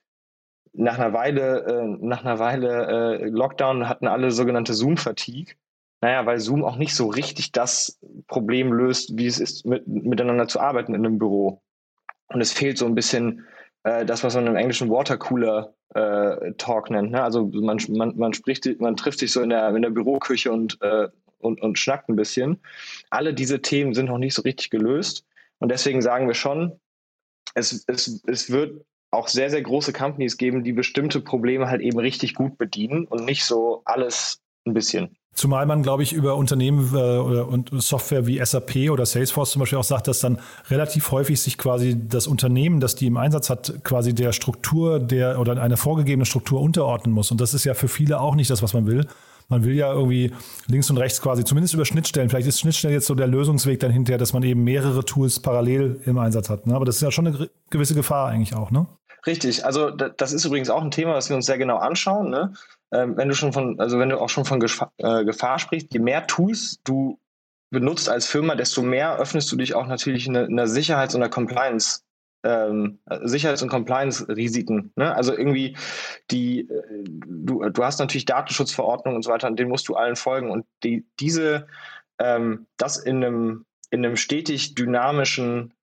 [0.72, 5.54] nach einer Weile, äh, nach einer Weile äh, Lockdown hatten alle sogenannte Zoom-Fatigue.
[6.00, 10.46] Naja, weil Zoom auch nicht so richtig das Problem löst, wie es ist, mit, miteinander
[10.46, 11.62] zu arbeiten in einem Büro.
[12.28, 13.44] Und es fehlt so ein bisschen
[14.04, 17.12] das, was man im Englischen Watercooler äh, Talk nennt.
[17.12, 17.22] Ne?
[17.22, 20.78] Also man, man, man spricht, man trifft sich so in der, in der Büroküche und,
[20.82, 22.60] äh, und, und schnackt ein bisschen.
[23.10, 25.24] Alle diese Themen sind noch nicht so richtig gelöst.
[25.58, 26.78] Und deswegen sagen wir schon,
[27.54, 31.98] es, es, es wird auch sehr, sehr große Companies geben, die bestimmte Probleme halt eben
[31.98, 35.16] richtig gut bedienen und nicht so alles ein bisschen.
[35.36, 39.78] Zumal man, glaube ich, über Unternehmen äh, und Software wie SAP oder Salesforce zum Beispiel
[39.78, 40.38] auch sagt, dass dann
[40.70, 45.38] relativ häufig sich quasi das Unternehmen, das die im Einsatz hat, quasi der Struktur der
[45.38, 47.30] oder einer vorgegebenen Struktur unterordnen muss.
[47.30, 49.06] Und das ist ja für viele auch nicht das, was man will.
[49.48, 50.32] Man will ja irgendwie
[50.68, 52.30] links und rechts quasi, zumindest über Schnittstellen.
[52.30, 56.00] Vielleicht ist Schnittstelle jetzt so der Lösungsweg dann hinterher, dass man eben mehrere Tools parallel
[56.06, 56.66] im Einsatz hat.
[56.66, 56.74] Ne?
[56.74, 58.86] Aber das ist ja schon eine gewisse Gefahr eigentlich auch, ne?
[59.26, 59.66] Richtig.
[59.66, 62.30] Also das ist übrigens auch ein Thema, das wir uns sehr genau anschauen.
[62.30, 62.54] Ne?
[62.92, 65.92] Ähm, wenn du schon von, also wenn du auch schon von Gefahr, äh, Gefahr sprichst,
[65.92, 67.18] je mehr Tools du
[67.70, 71.30] benutzt als Firma, desto mehr öffnest du dich auch natürlich in einer Sicherheits- und einer
[71.30, 72.00] Compliance
[72.46, 74.92] ähm, Sicherheits- und Compliance-Risiken.
[74.94, 75.14] Ne?
[75.14, 75.76] Also irgendwie
[76.30, 80.16] die, äh, du, du hast natürlich Datenschutzverordnungen und so weiter, und denen musst du allen
[80.16, 80.50] folgen.
[80.50, 81.66] Und die, diese,
[82.18, 85.74] ähm, das in einem, in einem stetig dynamischen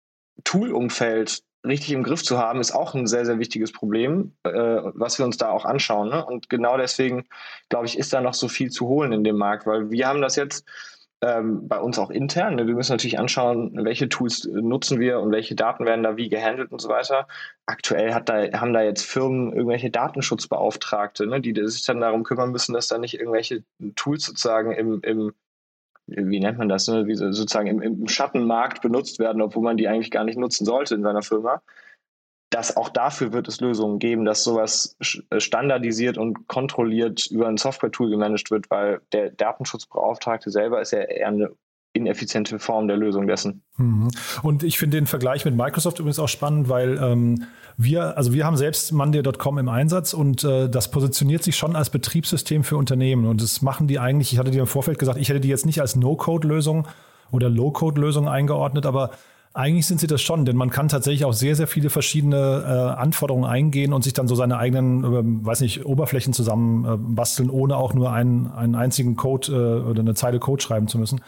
[0.44, 5.18] Toolumfeld richtig im Griff zu haben, ist auch ein sehr, sehr wichtiges Problem, äh, was
[5.18, 6.10] wir uns da auch anschauen.
[6.10, 6.26] Ne?
[6.26, 7.26] Und genau deswegen,
[7.70, 10.22] glaube ich, ist da noch so viel zu holen in dem Markt, weil wir haben
[10.22, 10.66] das jetzt
[11.22, 12.56] ähm, bei uns auch intern.
[12.56, 12.68] Ne?
[12.68, 16.72] Wir müssen natürlich anschauen, welche Tools nutzen wir und welche Daten werden da wie gehandelt
[16.72, 17.28] und so weiter.
[17.66, 22.52] Aktuell hat da, haben da jetzt Firmen irgendwelche Datenschutzbeauftragte, ne, die sich dann darum kümmern
[22.52, 23.64] müssen, dass da nicht irgendwelche
[23.96, 25.34] Tools sozusagen im, im
[26.08, 29.88] wie nennt man das, ne, wie sozusagen im, im Schattenmarkt benutzt werden, obwohl man die
[29.88, 31.62] eigentlich gar nicht nutzen sollte in seiner Firma.
[32.50, 34.96] Dass auch dafür wird es Lösungen geben, dass sowas
[35.30, 41.00] äh, standardisiert und kontrolliert über ein Software-Tool gemanagt wird, weil der Datenschutzbeauftragte selber ist ja
[41.00, 41.56] eher eine
[41.94, 43.62] ineffiziente Form der Lösung dessen.
[43.78, 44.10] Mhm.
[44.42, 47.46] Und ich finde den Vergleich mit Microsoft übrigens auch spannend, weil ähm,
[47.78, 51.92] wir, also wir haben selbst Monday.com im Einsatz und äh, das positioniert sich schon als
[51.92, 53.26] Betriebssystem für Unternehmen.
[53.28, 55.68] Und das machen die eigentlich, ich hatte dir im Vorfeld gesagt, ich hätte die jetzt
[55.68, 56.88] nicht als No-Code-Lösung
[57.32, 59.12] oder Low-Code-Lösung eingeordnet, aber
[59.56, 63.00] eigentlich sind sie das schon, denn man kann tatsächlich auch sehr, sehr viele verschiedene äh,
[63.00, 67.78] Anforderungen eingehen und sich dann so seine eigenen, äh, weiß nicht, Oberflächen zusammen äh, ohne
[67.78, 71.22] auch nur einen, einen einzigen Code äh, oder eine Zeile Code schreiben zu müssen.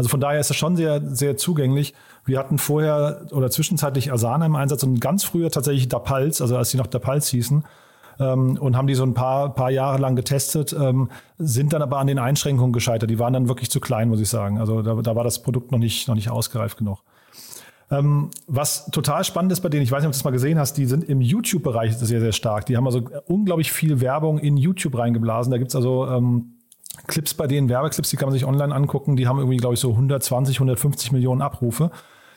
[0.00, 1.92] Also von daher ist es schon sehr, sehr zugänglich.
[2.24, 6.70] Wir hatten vorher oder zwischenzeitlich Asana im Einsatz und ganz früher tatsächlich Dapals, also als
[6.70, 7.64] sie noch Dapals hießen,
[8.18, 11.98] ähm, und haben die so ein paar, paar Jahre lang getestet, ähm, sind dann aber
[11.98, 13.10] an den Einschränkungen gescheitert.
[13.10, 14.58] Die waren dann wirklich zu klein, muss ich sagen.
[14.58, 17.02] Also da, da war das Produkt noch nicht, noch nicht ausgereift genug.
[17.90, 20.58] Ähm, was total spannend ist bei denen, ich weiß nicht, ob du das mal gesehen
[20.58, 22.64] hast, die sind im YouTube-Bereich sehr, sehr stark.
[22.64, 25.50] Die haben also unglaublich viel Werbung in YouTube reingeblasen.
[25.50, 26.06] Da gibt's also
[27.06, 29.16] Clips bei denen, Werbeclips, die kann man sich online angucken.
[29.16, 31.90] Die haben irgendwie, glaube ich, so 120, 150 Millionen Abrufe.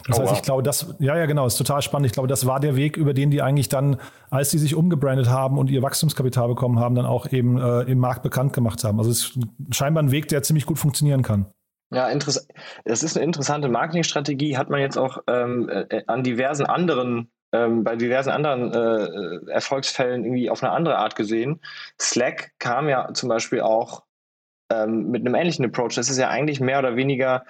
[0.08, 2.08] Das oh, heißt, ich glaube, das, ja, ja, genau, ist total spannend.
[2.08, 3.98] Ich glaube, das war der Weg, über den die eigentlich dann,
[4.30, 8.00] als die sich umgebrandet haben und ihr Wachstumskapital bekommen haben, dann auch eben äh, im
[8.00, 9.00] Markt bekannt gemacht haben.
[9.00, 9.40] Also es ist
[9.72, 11.46] scheinbar ein Weg, der ziemlich gut funktionieren kann.
[11.92, 12.48] Ja, interessant.
[12.86, 17.84] Das ist eine interessante Marketingstrategie, hat man jetzt auch ähm, äh, an diversen anderen, ähm,
[17.84, 21.62] bei diversen anderen äh, Erfolgsfällen irgendwie auf eine andere Art gesehen.
[22.02, 24.04] Slack kam ja zum Beispiel auch
[24.70, 25.96] ähm, mit einem ähnlichen Approach.
[25.96, 27.46] Das ist ja eigentlich mehr oder weniger,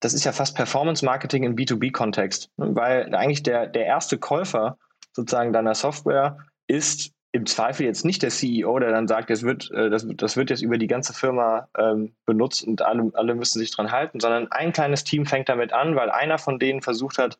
[0.00, 2.74] das ist ja fast Performance Marketing im B2B-Kontext, ne?
[2.74, 4.78] weil eigentlich der, der erste Käufer
[5.12, 9.70] sozusagen deiner Software ist im Zweifel jetzt nicht der CEO, der dann sagt, das wird,
[9.70, 13.58] äh, das, das wird jetzt über die ganze Firma ähm, benutzt und alle, alle müssen
[13.58, 17.18] sich dran halten, sondern ein kleines Team fängt damit an, weil einer von denen versucht
[17.18, 17.38] hat,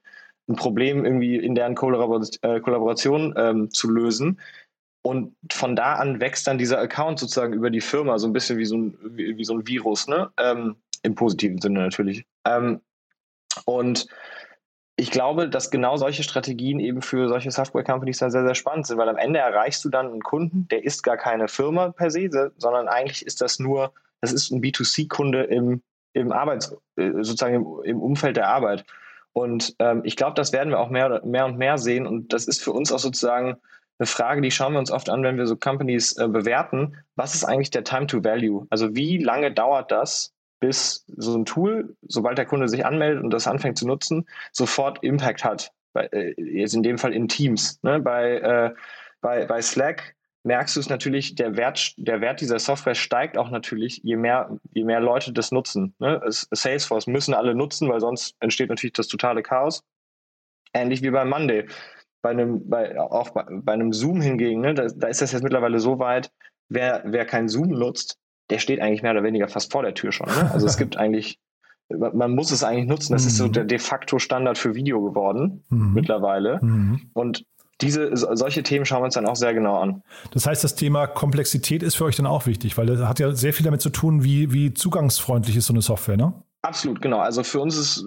[0.49, 4.41] ein Problem irgendwie in deren Kollaboration, äh, Kollaboration ähm, zu lösen.
[5.07, 8.59] Und von da an wächst dann dieser Account sozusagen über die Firma, so ein bisschen
[8.59, 10.33] wie so ein, wie, wie so ein Virus, ne?
[10.37, 12.27] Ähm, Im positiven Sinne natürlich.
[12.45, 12.81] Ähm,
[13.67, 14.09] und
[14.97, 18.99] ich glaube, dass genau solche Strategien eben für solche Software-Companies dann sehr, sehr spannend sind,
[18.99, 22.29] weil am Ende erreichst du dann einen Kunden, der ist gar keine Firma per se,
[22.57, 23.93] sondern eigentlich ist das nur,
[24.23, 25.83] das ist ein B2C-Kunde im,
[26.15, 28.85] im Arbeits, äh, sozusagen im, im Umfeld der Arbeit.
[29.35, 32.09] Und ähm, ich glaube, das werden wir auch mehr, mehr und mehr sehen.
[32.09, 33.57] Und das ist für uns auch sozusagen
[33.99, 36.97] eine Frage, die schauen wir uns oft an, wenn wir so Companies äh, bewerten.
[37.15, 38.67] Was ist eigentlich der Time to Value?
[38.71, 43.31] Also wie lange dauert das, bis so ein Tool, sobald der Kunde sich anmeldet und
[43.31, 45.73] das anfängt zu nutzen, sofort Impact hat.
[45.93, 47.79] Bei, äh, jetzt in dem Fall in Teams.
[47.83, 48.01] Ne?
[48.01, 48.75] Bei, äh,
[49.21, 53.51] bei, bei Slack merkst du es natürlich, der Wert, der Wert dieser Software steigt auch
[53.51, 55.95] natürlich, je mehr, je mehr Leute das nutzen.
[55.99, 56.21] Ne?
[56.27, 59.83] Salesforce müssen alle nutzen, weil sonst entsteht natürlich das totale Chaos.
[60.73, 61.67] Ähnlich wie bei Monday.
[62.27, 64.75] Bei einem, bei, auch bei, bei einem Zoom hingegen, ne?
[64.75, 66.33] da, da ist das jetzt mittlerweile so weit,
[66.69, 68.19] wer, wer kein Zoom nutzt,
[68.51, 70.27] der steht eigentlich mehr oder weniger fast vor der Tür schon.
[70.27, 70.51] Ne?
[70.53, 71.39] Also es gibt eigentlich,
[71.89, 73.13] man muss es eigentlich nutzen.
[73.13, 73.29] Das mhm.
[73.29, 73.53] ist so mhm.
[73.53, 75.93] der de facto Standard für Video geworden mhm.
[75.95, 76.59] mittlerweile.
[76.61, 77.11] Mhm.
[77.13, 77.45] Und
[77.81, 80.03] diese, solche Themen schauen wir uns dann auch sehr genau an.
[80.33, 83.31] Das heißt, das Thema Komplexität ist für euch dann auch wichtig, weil das hat ja
[83.31, 86.33] sehr viel damit zu tun, wie, wie zugangsfreundlich ist so eine Software, ne?
[86.67, 87.21] Absolut, genau.
[87.21, 88.05] Also für uns ist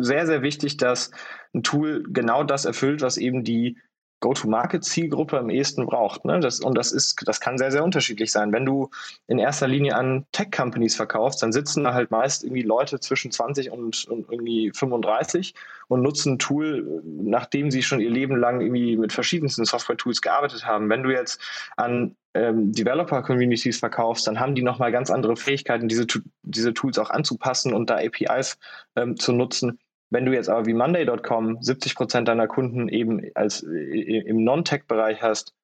[0.00, 1.12] sehr, sehr wichtig, dass
[1.54, 3.78] ein Tool genau das erfüllt, was eben die
[4.18, 6.24] Go-to-Market-Zielgruppe am ehesten braucht.
[6.24, 6.40] Ne?
[6.40, 8.52] Das, und das ist, das kann sehr, sehr unterschiedlich sein.
[8.52, 8.90] Wenn du
[9.28, 13.70] in erster Linie an Tech-Companies verkaufst, dann sitzen da halt meist irgendwie Leute zwischen 20
[13.70, 15.54] und, und irgendwie 35
[15.86, 20.66] und nutzen ein Tool, nachdem sie schon ihr Leben lang irgendwie mit verschiedensten Software-Tools gearbeitet
[20.66, 20.90] haben.
[20.90, 21.40] Wenn du jetzt
[21.76, 26.06] an ähm, Developer-Communities verkaufst, dann haben die nochmal ganz andere Fähigkeiten, diese,
[26.42, 28.58] diese Tools auch anzupassen und da APIs
[28.96, 29.78] ähm, zu nutzen.
[30.10, 35.54] Wenn du jetzt aber wie Monday.com 70 Prozent deiner Kunden eben als im Non-Tech-Bereich hast,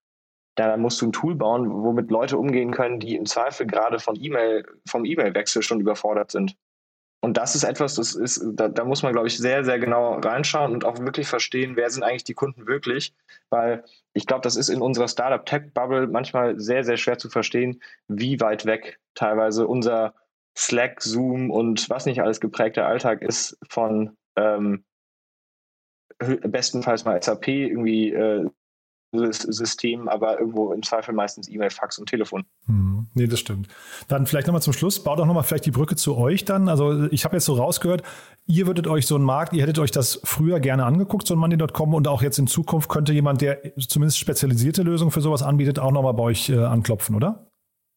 [0.54, 4.16] dann musst du ein Tool bauen, womit Leute umgehen können, die im Zweifel gerade von
[4.16, 6.56] E-Mail, vom E-Mail-Wechsel schon überfordert sind.
[7.20, 10.18] Und das ist etwas, das ist, da, da muss man, glaube ich, sehr, sehr genau
[10.18, 13.14] reinschauen und auch wirklich verstehen, wer sind eigentlich die Kunden wirklich.
[13.50, 18.40] Weil ich glaube, das ist in unserer Startup-Tech-Bubble manchmal sehr, sehr schwer zu verstehen, wie
[18.40, 20.14] weit weg teilweise unser
[20.56, 24.84] Slack, Zoom und was nicht alles geprägter Alltag ist von ähm,
[26.18, 28.48] bestenfalls mal SAP irgendwie äh,
[29.18, 32.44] Systemen, aber irgendwo im Zweifel meistens E-Mail, Fax und Telefon.
[32.66, 33.68] Hm, nee, das stimmt.
[34.08, 36.68] Dann vielleicht nochmal zum Schluss, baut doch nochmal vielleicht die Brücke zu euch dann.
[36.68, 38.02] Also ich habe jetzt so rausgehört,
[38.46, 41.38] ihr würdet euch so einen Markt, ihr hättet euch das früher gerne angeguckt, so ein
[41.38, 45.78] Money.com und auch jetzt in Zukunft könnte jemand, der zumindest spezialisierte Lösungen für sowas anbietet,
[45.78, 47.46] auch nochmal bei euch äh, anklopfen, oder?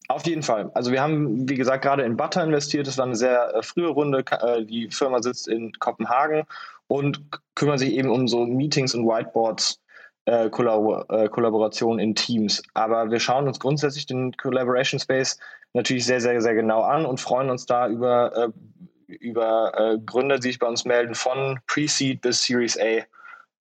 [0.09, 0.71] Auf jeden Fall.
[0.73, 2.87] Also wir haben, wie gesagt, gerade in Butter investiert.
[2.87, 4.25] Das war eine sehr äh, frühe Runde.
[4.31, 6.45] Äh, die Firma sitzt in Kopenhagen
[6.87, 7.21] und
[7.53, 9.79] kümmert sich eben um so Meetings und Whiteboards,
[10.25, 12.61] äh, Kollabor äh, Kollaboration in Teams.
[12.73, 15.37] Aber wir schauen uns grundsätzlich den Collaboration Space
[15.73, 20.37] natürlich sehr, sehr, sehr genau an und freuen uns da über, äh, über äh, Gründer,
[20.37, 23.03] die sich bei uns melden, von Pre-Seed bis Series A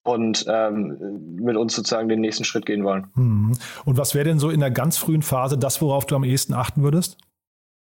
[0.04, 3.08] und ähm, mit uns sozusagen den nächsten Schritt gehen wollen.
[3.14, 3.52] Hm.
[3.84, 6.54] Und was wäre denn so in der ganz frühen Phase das, worauf du am ehesten
[6.54, 7.18] achten würdest?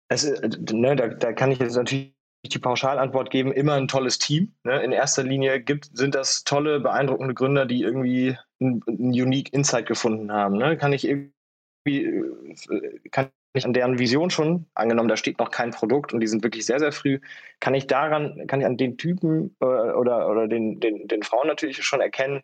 [0.10, 2.17] Es, äh, ne, da, da kann ich jetzt natürlich
[2.50, 4.54] die Pauschalantwort geben, immer ein tolles Team.
[4.64, 4.82] Ne?
[4.84, 9.86] In erster Linie gibt, sind das tolle, beeindruckende Gründer, die irgendwie einen, einen unique Insight
[9.86, 10.58] gefunden haben.
[10.58, 10.78] Ne?
[10.78, 15.72] Kann ich irgendwie, äh, kann ich an deren Vision schon, angenommen, da steht noch kein
[15.72, 17.20] Produkt und die sind wirklich sehr, sehr früh,
[17.60, 21.48] kann ich daran, kann ich an den Typen äh, oder, oder den, den, den Frauen
[21.48, 22.44] natürlich schon erkennen,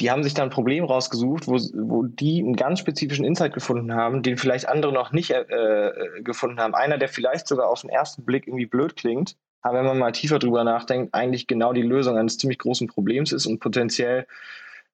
[0.00, 3.94] die haben sich da ein Problem rausgesucht, wo, wo die einen ganz spezifischen Insight gefunden
[3.94, 6.74] haben, den vielleicht andere noch nicht äh, äh, gefunden haben.
[6.74, 10.12] Einer, der vielleicht sogar auf den ersten Blick irgendwie blöd klingt, aber wenn man mal
[10.12, 14.26] tiefer drüber nachdenkt, eigentlich genau die Lösung eines ziemlich großen Problems ist und potenziell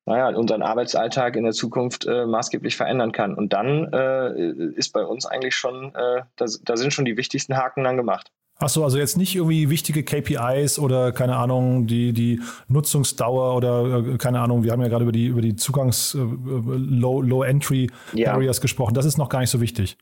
[0.07, 3.35] naja, unseren Arbeitsalltag in der Zukunft äh, maßgeblich verändern kann.
[3.35, 7.57] Und dann äh, ist bei uns eigentlich schon, äh, da, da sind schon die wichtigsten
[7.57, 8.31] Haken dann gemacht.
[8.59, 14.17] Achso, also jetzt nicht irgendwie wichtige KPIs oder keine Ahnung, die, die Nutzungsdauer oder äh,
[14.17, 17.91] keine Ahnung, wir haben ja gerade über die, über die Zugangs- äh, Low, Low Entry
[18.15, 18.63] Barriers ja.
[18.63, 18.95] gesprochen.
[18.95, 19.99] Das ist noch gar nicht so wichtig.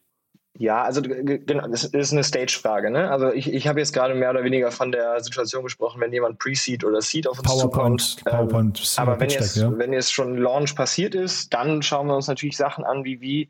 [0.57, 2.91] Ja, also genau, das ist eine Stage-Frage.
[2.91, 3.11] Ne?
[3.11, 6.39] Also ich, ich habe jetzt gerade mehr oder weniger von der Situation gesprochen, wenn jemand
[6.39, 8.25] Pre-Seed oder Seed auf uns PowerPoint, zukommt.
[8.25, 9.77] PowerPoint, ähm, aber wenn jetzt, ja.
[9.77, 13.49] wenn jetzt schon Launch passiert ist, dann schauen wir uns natürlich Sachen an, wie wie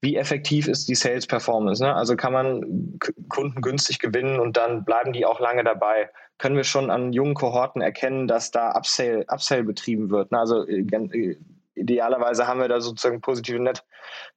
[0.00, 1.82] wie effektiv ist die Sales Performance.
[1.82, 1.94] Ne?
[1.94, 6.10] Also kann man Kunden günstig gewinnen und dann bleiben die auch lange dabei.
[6.38, 10.30] Können wir schon an jungen Kohorten erkennen, dass da Upsale, Upsale betrieben wird.
[10.30, 10.38] Ne?
[10.38, 11.36] Also äh, äh,
[11.74, 13.84] idealerweise haben wir da sozusagen positive Net,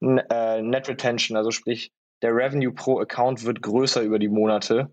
[0.02, 1.92] äh, Net Retention, also sprich
[2.24, 4.92] der Revenue pro Account wird größer über die Monate.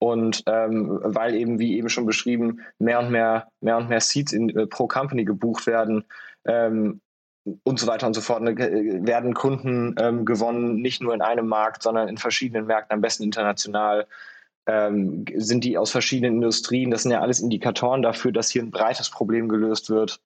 [0.00, 4.32] Und ähm, weil eben, wie eben schon beschrieben, mehr und mehr, mehr und mehr Seats
[4.32, 6.04] in, äh, pro Company gebucht werden
[6.44, 7.00] ähm,
[7.64, 11.46] und so weiter und so fort, ne, werden Kunden ähm, gewonnen, nicht nur in einem
[11.46, 14.06] Markt, sondern in verschiedenen Märkten, am besten international.
[14.66, 16.90] Ähm, sind die aus verschiedenen Industrien.
[16.90, 20.20] Das sind ja alles Indikatoren dafür, dass hier ein breites Problem gelöst wird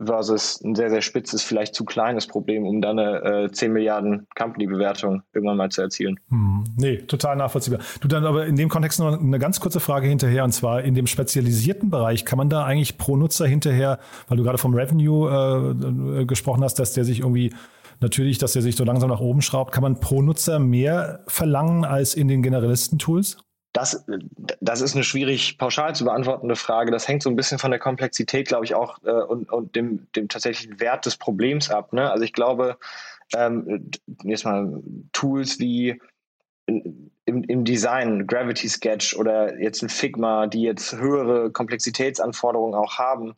[0.00, 4.26] versus ein sehr, sehr spitzes, vielleicht zu kleines Problem, um dann eine äh, 10 Milliarden
[4.36, 6.18] Company-Bewertung irgendwann mal zu erzielen.
[6.28, 7.80] Hm, nee, total nachvollziehbar.
[8.00, 10.94] Du dann aber in dem Kontext noch eine ganz kurze Frage hinterher, und zwar in
[10.94, 15.28] dem spezialisierten Bereich, kann man da eigentlich pro Nutzer hinterher, weil du gerade vom Revenue
[15.30, 17.52] äh, äh gesprochen hast, dass der sich irgendwie
[18.00, 21.84] natürlich, dass der sich so langsam nach oben schraubt, kann man pro Nutzer mehr verlangen
[21.84, 23.38] als in den Generalisten-Tools?
[23.74, 24.06] Das,
[24.60, 26.92] das ist eine schwierig pauschal zu beantwortende Frage.
[26.92, 30.06] Das hängt so ein bisschen von der Komplexität, glaube ich, auch äh, und, und dem,
[30.12, 31.92] dem tatsächlichen Wert des Problems ab.
[31.92, 32.08] Ne?
[32.08, 32.78] Also ich glaube,
[33.34, 33.90] ähm,
[34.22, 34.80] jetzt mal
[35.12, 36.00] Tools wie
[36.66, 43.34] im, im Design, Gravity Sketch oder jetzt ein Figma, die jetzt höhere Komplexitätsanforderungen auch haben,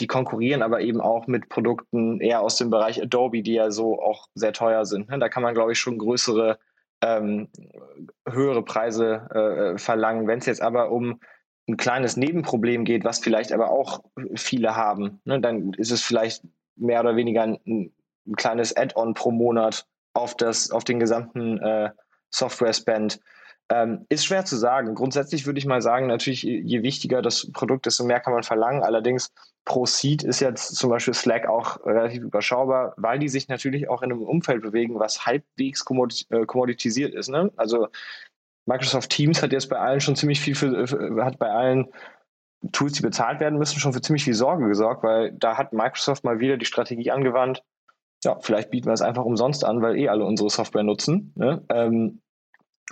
[0.00, 4.02] die konkurrieren aber eben auch mit Produkten eher aus dem Bereich Adobe, die ja so
[4.02, 5.08] auch sehr teuer sind.
[5.10, 5.20] Ne?
[5.20, 6.58] Da kann man, glaube ich, schon größere
[7.02, 7.48] ähm,
[8.28, 10.26] höhere Preise äh, verlangen.
[10.26, 11.20] Wenn es jetzt aber um
[11.68, 14.04] ein kleines Nebenproblem geht, was vielleicht aber auch
[14.36, 16.44] viele haben, ne, dann ist es vielleicht
[16.76, 21.90] mehr oder weniger ein, ein kleines Add-on pro Monat auf, das, auf den gesamten äh,
[22.30, 23.20] Software-Spend.
[23.68, 24.94] Ähm, ist schwer zu sagen.
[24.94, 28.84] Grundsätzlich würde ich mal sagen, natürlich, je wichtiger das Produkt, desto mehr kann man verlangen.
[28.84, 29.32] Allerdings
[29.64, 34.02] pro Seed ist jetzt zum Beispiel Slack auch relativ überschaubar, weil die sich natürlich auch
[34.02, 35.84] in einem Umfeld bewegen, was halbwegs
[36.30, 37.28] äh, kommoditisiert ist.
[37.28, 37.50] Ne?
[37.56, 37.88] Also
[38.66, 41.86] Microsoft Teams hat jetzt bei allen schon ziemlich viel für, hat bei allen
[42.72, 46.24] Tools, die bezahlt werden müssen, schon für ziemlich viel Sorge gesorgt, weil da hat Microsoft
[46.24, 47.62] mal wieder die Strategie angewandt,
[48.24, 51.32] ja, vielleicht bieten wir es einfach umsonst an, weil eh alle unsere Software nutzen.
[51.36, 51.64] Ne?
[51.68, 52.20] Ähm,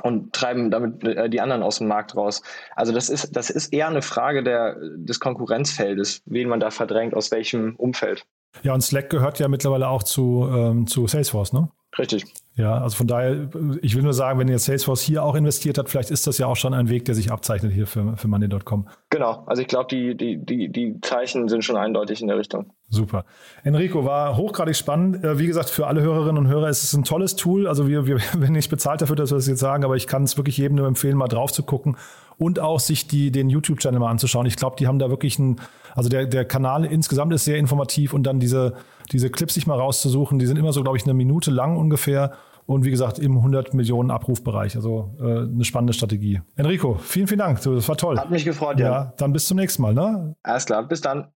[0.02, 2.42] und treiben damit äh, die anderen aus dem Markt raus.
[2.74, 7.14] Also das ist, das ist eher eine Frage der, des Konkurrenzfeldes, wen man da verdrängt,
[7.14, 8.26] aus welchem Umfeld.
[8.62, 11.68] Ja, und Slack gehört ja mittlerweile auch zu, ähm, zu Salesforce, ne?
[11.98, 12.24] Richtig.
[12.56, 13.48] Ja, also von daher,
[13.82, 16.46] ich will nur sagen, wenn jetzt Salesforce hier auch investiert hat, vielleicht ist das ja
[16.46, 18.86] auch schon ein Weg, der sich abzeichnet hier für, für Money.com.
[19.10, 22.72] Genau, also ich glaube, die, die, die, die Zeichen sind schon eindeutig in der Richtung.
[22.90, 23.24] Super.
[23.64, 25.24] Enrico, war hochgradig spannend.
[25.24, 27.66] Äh, wie gesagt, für alle Hörerinnen und Hörer ist es ein tolles Tool.
[27.66, 30.22] Also wir, wir werden nicht bezahlt dafür, dass wir das jetzt sagen, aber ich kann
[30.22, 31.96] es wirklich jedem nur empfehlen, mal drauf zu gucken
[32.38, 34.46] und auch sich die, den YouTube-Channel mal anzuschauen.
[34.46, 35.60] Ich glaube, die haben da wirklich ein,
[35.94, 38.74] also der, der Kanal insgesamt ist sehr informativ und dann diese
[39.12, 40.38] diese Clips sich mal rauszusuchen.
[40.38, 42.32] Die sind immer so, glaube ich, eine Minute lang ungefähr.
[42.66, 44.74] Und wie gesagt, im 100 Millionen Abrufbereich.
[44.76, 46.40] Also äh, eine spannende Strategie.
[46.56, 47.60] Enrico, vielen, vielen Dank.
[47.62, 48.18] Das war toll.
[48.18, 48.86] Hat mich gefreut, ja.
[48.86, 49.12] ja.
[49.18, 49.92] Dann bis zum nächsten Mal.
[49.92, 50.34] Ne?
[50.42, 51.28] Alles klar, bis dann.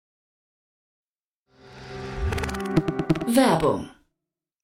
[3.27, 3.89] Werbung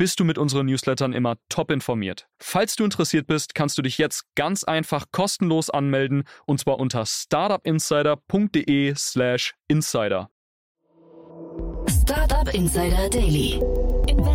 [0.00, 2.26] bist du mit unseren Newslettern immer top informiert.
[2.40, 7.04] Falls du interessiert bist, kannst du dich jetzt ganz einfach kostenlos anmelden und zwar unter
[7.04, 10.30] startupinsider.de/slash insider.
[11.86, 13.60] Startup Insider Daily.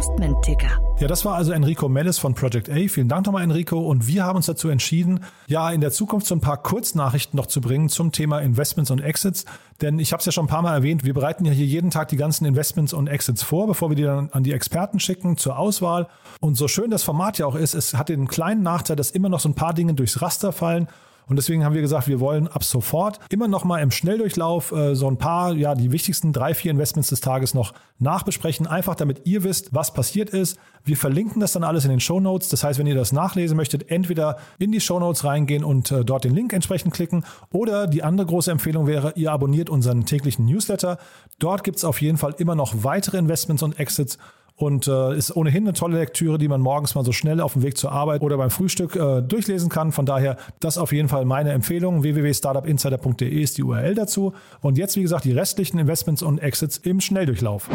[0.06, 0.80] Investment-Ticker.
[1.00, 2.76] Ja, das war also Enrico Mellis von Project A.
[2.88, 3.80] Vielen Dank nochmal, Enrico.
[3.80, 7.48] Und wir haben uns dazu entschieden, ja, in der Zukunft so ein paar Kurznachrichten noch
[7.48, 9.46] zu bringen zum Thema Investments und Exits.
[9.82, 11.90] Denn ich habe es ja schon ein paar Mal erwähnt, wir bereiten ja hier jeden
[11.90, 15.38] Tag die ganzen Investments und Exits vor, bevor wir die dann an die Experten schicken
[15.38, 16.08] zur Auswahl.
[16.40, 19.30] Und so schön das Format ja auch ist, es hat den kleinen Nachteil, dass immer
[19.30, 20.88] noch so ein paar Dinge durchs Raster fallen.
[21.28, 24.96] Und deswegen haben wir gesagt, wir wollen ab sofort immer noch mal im Schnelldurchlauf äh,
[24.96, 28.68] so ein paar, ja, die wichtigsten drei, vier Investments des Tages noch nachbesprechen.
[28.68, 30.58] Einfach damit ihr wisst, was passiert ist.
[30.84, 32.50] Wir verlinken das dann alles in den Show Notes.
[32.50, 36.06] Das heißt, wenn ihr das nachlesen möchtet, entweder in die Show Notes reingehen und äh,
[36.06, 37.26] dort den Link entsprechend klicken.
[37.52, 40.98] Oder die andere große Empfehlung wäre, ihr abonniert unseren täglichen Newsletter.
[41.40, 44.18] Dort gibt es auf jeden Fall immer noch weitere Investments und Exits
[44.56, 47.64] und äh, ist ohnehin eine tolle Lektüre, die man morgens mal so schnell auf dem
[47.64, 49.92] Weg zur Arbeit oder beim Frühstück äh, durchlesen kann.
[49.92, 52.04] Von daher, das auf jeden Fall meine Empfehlung.
[52.04, 54.34] www.startupinsider.de ist die URL dazu.
[54.62, 57.70] Und jetzt, wie gesagt, die restlichen Investments und Exits im Schnelldurchlauf.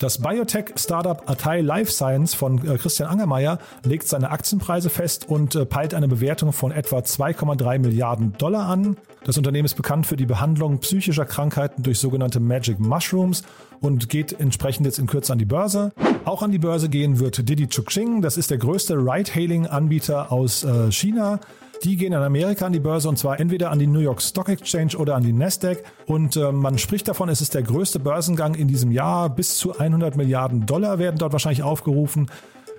[0.00, 5.66] Das Biotech-Startup Atai Life Science von äh, Christian Angermeier legt seine Aktienpreise fest und äh,
[5.66, 8.96] peilt eine Bewertung von etwa 2,3 Milliarden Dollar an.
[9.24, 13.42] Das Unternehmen ist bekannt für die Behandlung psychischer Krankheiten durch sogenannte Magic Mushrooms
[13.82, 15.92] und geht entsprechend jetzt in Kürze an die Börse.
[16.24, 18.22] Auch an die Börse gehen wird Didi Chuxing.
[18.22, 21.40] Das ist der größte Ride-Hailing-Anbieter aus äh, China.
[21.82, 24.50] Die gehen in Amerika an die Börse und zwar entweder an die New York Stock
[24.50, 25.82] Exchange oder an die Nasdaq.
[26.06, 29.30] Und äh, man spricht davon, es ist der größte Börsengang in diesem Jahr.
[29.30, 32.30] Bis zu 100 Milliarden Dollar werden dort wahrscheinlich aufgerufen.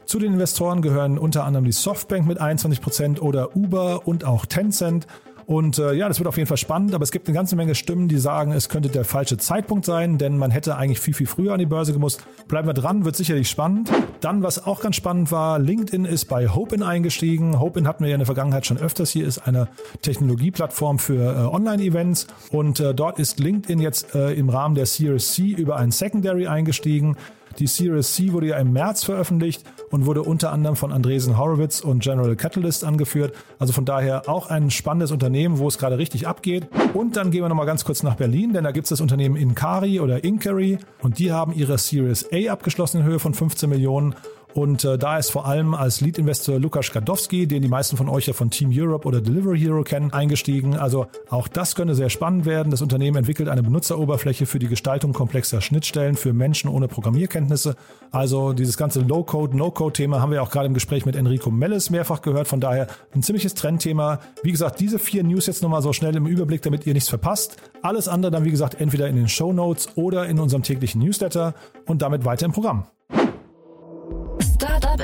[0.05, 4.45] Zu den Investoren gehören unter anderem die Softbank mit 21 Prozent oder Uber und auch
[4.45, 5.07] Tencent.
[5.51, 7.75] Und äh, ja, das wird auf jeden Fall spannend, aber es gibt eine ganze Menge
[7.75, 11.27] Stimmen, die sagen, es könnte der falsche Zeitpunkt sein, denn man hätte eigentlich viel, viel
[11.27, 12.23] früher an die Börse gemusst.
[12.47, 13.91] Bleiben wir dran, wird sicherlich spannend.
[14.21, 17.59] Dann, was auch ganz spannend war, LinkedIn ist bei Hopin eingestiegen.
[17.59, 19.11] Hopin hatten wir ja in der Vergangenheit schon öfters.
[19.11, 19.67] Hier ist eine
[20.01, 25.33] Technologieplattform für äh, Online-Events und äh, dort ist LinkedIn jetzt äh, im Rahmen der Series
[25.33, 27.17] C über ein Secondary eingestiegen.
[27.59, 31.81] Die Series C wurde ja im März veröffentlicht und wurde unter anderem von Andresen Horowitz
[31.81, 33.33] und General Catalyst angeführt.
[33.59, 36.67] Also von daher auch ein spannendes Unternehmen, wo es gerade richtig abgeht.
[36.93, 39.35] Und dann gehen wir nochmal ganz kurz nach Berlin, denn da gibt es das Unternehmen
[39.35, 44.15] Incari oder Incari und die haben ihre Series A abgeschlossen in Höhe von 15 Millionen
[44.53, 48.27] und äh, da ist vor allem als Lead-Investor Lukas Gadowski, den die meisten von euch
[48.27, 50.75] ja von Team Europe oder Delivery Hero kennen, eingestiegen.
[50.75, 52.71] Also auch das könnte sehr spannend werden.
[52.71, 57.75] Das Unternehmen entwickelt eine Benutzeroberfläche für die Gestaltung komplexer Schnittstellen für Menschen ohne Programmierkenntnisse.
[58.11, 62.21] Also dieses ganze Low-Code, No-Code-Thema haben wir auch gerade im Gespräch mit Enrico Melles mehrfach
[62.21, 62.47] gehört.
[62.47, 64.19] Von daher ein ziemliches Trendthema.
[64.43, 67.57] Wie gesagt, diese vier News jetzt nochmal so schnell im Überblick, damit ihr nichts verpasst.
[67.81, 71.53] Alles andere dann, wie gesagt, entweder in den Show Notes oder in unserem täglichen Newsletter
[71.85, 72.85] und damit weiter im Programm.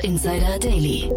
[0.02, 1.10] Insider Daily.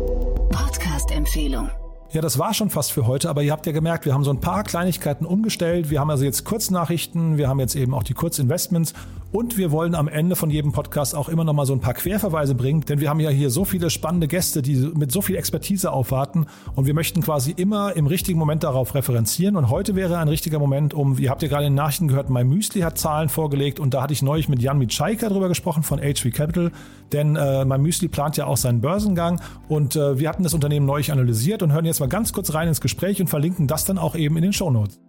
[0.49, 1.69] Podcast-Empfehlung.
[2.11, 4.31] Ja, das war schon fast für heute, aber ihr habt ja gemerkt, wir haben so
[4.31, 5.89] ein paar Kleinigkeiten umgestellt.
[5.89, 8.93] Wir haben also jetzt Kurznachrichten, wir haben jetzt eben auch die Kurzinvestments
[9.31, 11.93] und wir wollen am Ende von jedem Podcast auch immer noch mal so ein paar
[11.93, 15.35] Querverweise bringen, denn wir haben ja hier so viele spannende Gäste, die mit so viel
[15.35, 20.17] Expertise aufwarten und wir möchten quasi immer im richtigen Moment darauf referenzieren und heute wäre
[20.17, 22.97] ein richtiger Moment, um, ihr habt ja gerade in den Nachrichten gehört, My Müsli hat
[22.97, 26.71] Zahlen vorgelegt und da hatte ich neulich mit Jan Mitschaika drüber gesprochen von HV Capital,
[27.11, 30.85] denn äh, My Müsli plant ja auch seinen Börsengang und äh, wir hatten das Unternehmen
[30.85, 33.97] neulich analysiert und hören jetzt mal ganz kurz rein ins Gespräch und verlinken das dann
[33.97, 34.99] auch eben in den Show Notes.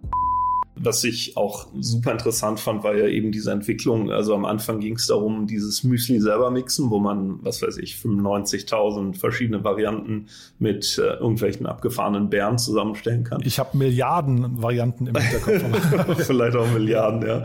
[0.84, 4.10] Was ich auch super interessant fand, war ja eben diese Entwicklung.
[4.10, 7.94] Also am Anfang ging es darum, dieses Müsli selber mixen, wo man, was weiß ich,
[7.94, 10.26] 95.000 verschiedene Varianten
[10.58, 13.40] mit äh, irgendwelchen abgefahrenen Bären zusammenstellen kann.
[13.44, 16.16] Ich habe Milliarden Varianten im Hinterkopf.
[16.26, 17.44] Vielleicht auch Milliarden, ja.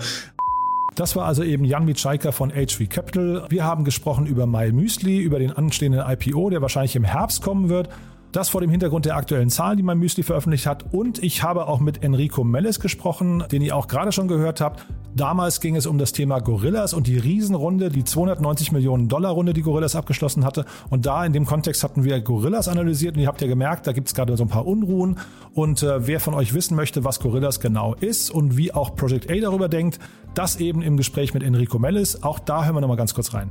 [0.95, 3.45] Das war also eben Jan Mitschaiker von HV Capital.
[3.49, 7.69] Wir haben gesprochen über My Müsli, über den anstehenden IPO, der wahrscheinlich im Herbst kommen
[7.69, 7.89] wird.
[8.31, 10.93] Das vor dem Hintergrund der aktuellen Zahlen, die mein Müsli veröffentlicht hat.
[10.93, 14.85] Und ich habe auch mit Enrico Melles gesprochen, den ihr auch gerade schon gehört habt.
[15.15, 19.53] Damals ging es um das Thema Gorillas und die Riesenrunde, die 290 Millionen Dollar Runde,
[19.53, 20.65] die Gorillas abgeschlossen hatte.
[20.89, 23.93] Und da in dem Kontext hatten wir Gorillas analysiert und ihr habt ja gemerkt, da
[23.93, 25.17] gibt es gerade so ein paar Unruhen.
[25.53, 29.31] Und äh, wer von euch wissen möchte, was Gorillas genau ist und wie auch Project
[29.31, 29.99] A darüber denkt,
[30.35, 32.21] das eben im Gespräch mit Enrico Melles.
[32.21, 33.49] Auch da hören wir nochmal ganz kurz rein.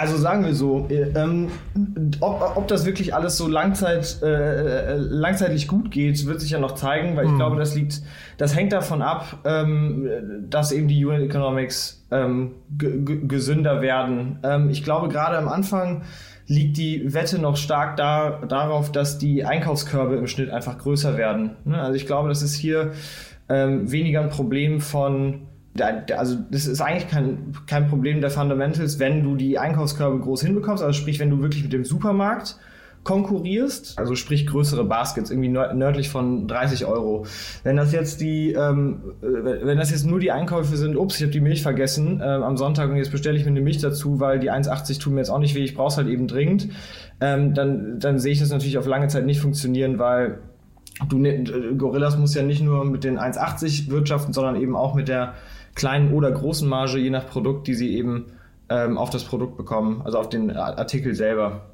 [0.00, 1.48] Also sagen wir so, äh, ähm,
[2.20, 6.74] ob, ob das wirklich alles so langzeit, äh, langzeitlich gut geht, wird sich ja noch
[6.74, 7.36] zeigen, weil ich mhm.
[7.36, 8.00] glaube, das liegt,
[8.38, 10.08] das hängt davon ab, ähm,
[10.48, 14.38] dass eben die Unit Economics ähm, gesünder werden.
[14.42, 16.00] Ähm, ich glaube, gerade am Anfang
[16.46, 21.56] liegt die Wette noch stark da, darauf, dass die Einkaufskörbe im Schnitt einfach größer werden.
[21.66, 21.78] Ne?
[21.78, 22.92] Also ich glaube, das ist hier
[23.50, 25.42] ähm, weniger ein Problem von
[25.78, 30.82] also das ist eigentlich kein, kein Problem der Fundamentals, wenn du die Einkaufskörbe groß hinbekommst,
[30.82, 32.56] also sprich, wenn du wirklich mit dem Supermarkt
[33.02, 37.24] konkurrierst, also sprich größere Baskets, irgendwie nördlich von 30 Euro.
[37.62, 41.32] Wenn das jetzt die, ähm, wenn das jetzt nur die Einkäufe sind, ups, ich habe
[41.32, 44.38] die Milch vergessen ähm, am Sonntag und jetzt bestelle ich mir eine Milch dazu, weil
[44.38, 46.68] die 1,80 tun mir jetzt auch nicht weh, ich brauche es halt eben dringend,
[47.22, 50.40] ähm, dann, dann sehe ich das natürlich auf lange Zeit nicht funktionieren, weil
[51.08, 51.42] du, ne,
[51.78, 55.34] Gorillas muss ja nicht nur mit den 1,80 wirtschaften, sondern eben auch mit der
[55.74, 58.26] kleinen oder großen Marge, je nach Produkt, die sie eben
[58.68, 61.70] ähm, auf das Produkt bekommen, also auf den Artikel selber.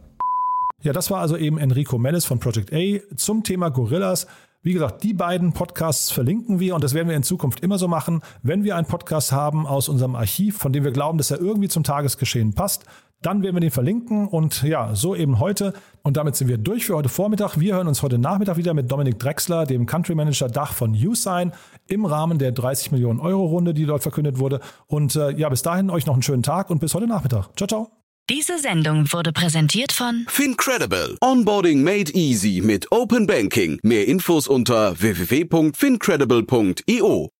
[0.82, 4.26] Ja, das war also eben Enrico Mellis von Project A zum Thema Gorillas.
[4.62, 7.86] Wie gesagt, die beiden Podcasts verlinken wir und das werden wir in Zukunft immer so
[7.86, 8.20] machen.
[8.42, 11.68] Wenn wir einen Podcast haben aus unserem Archiv, von dem wir glauben, dass er irgendwie
[11.68, 12.84] zum Tagesgeschehen passt,
[13.22, 15.72] dann werden wir den verlinken und ja, so eben heute.
[16.02, 17.58] Und damit sind wir durch für heute Vormittag.
[17.58, 21.52] Wir hören uns heute Nachmittag wieder mit Dominik Drexler, dem Country Manager Dach von USign,
[21.88, 24.60] im Rahmen der 30 Millionen Euro Runde, die dort verkündet wurde.
[24.86, 27.48] Und äh, ja, bis dahin euch noch einen schönen Tag und bis heute Nachmittag.
[27.56, 27.90] Ciao, ciao.
[28.28, 31.16] Diese Sendung wurde präsentiert von Fincredible.
[31.20, 33.78] Onboarding made easy mit Open Banking.
[33.84, 37.35] Mehr Infos unter www.fincredible.io.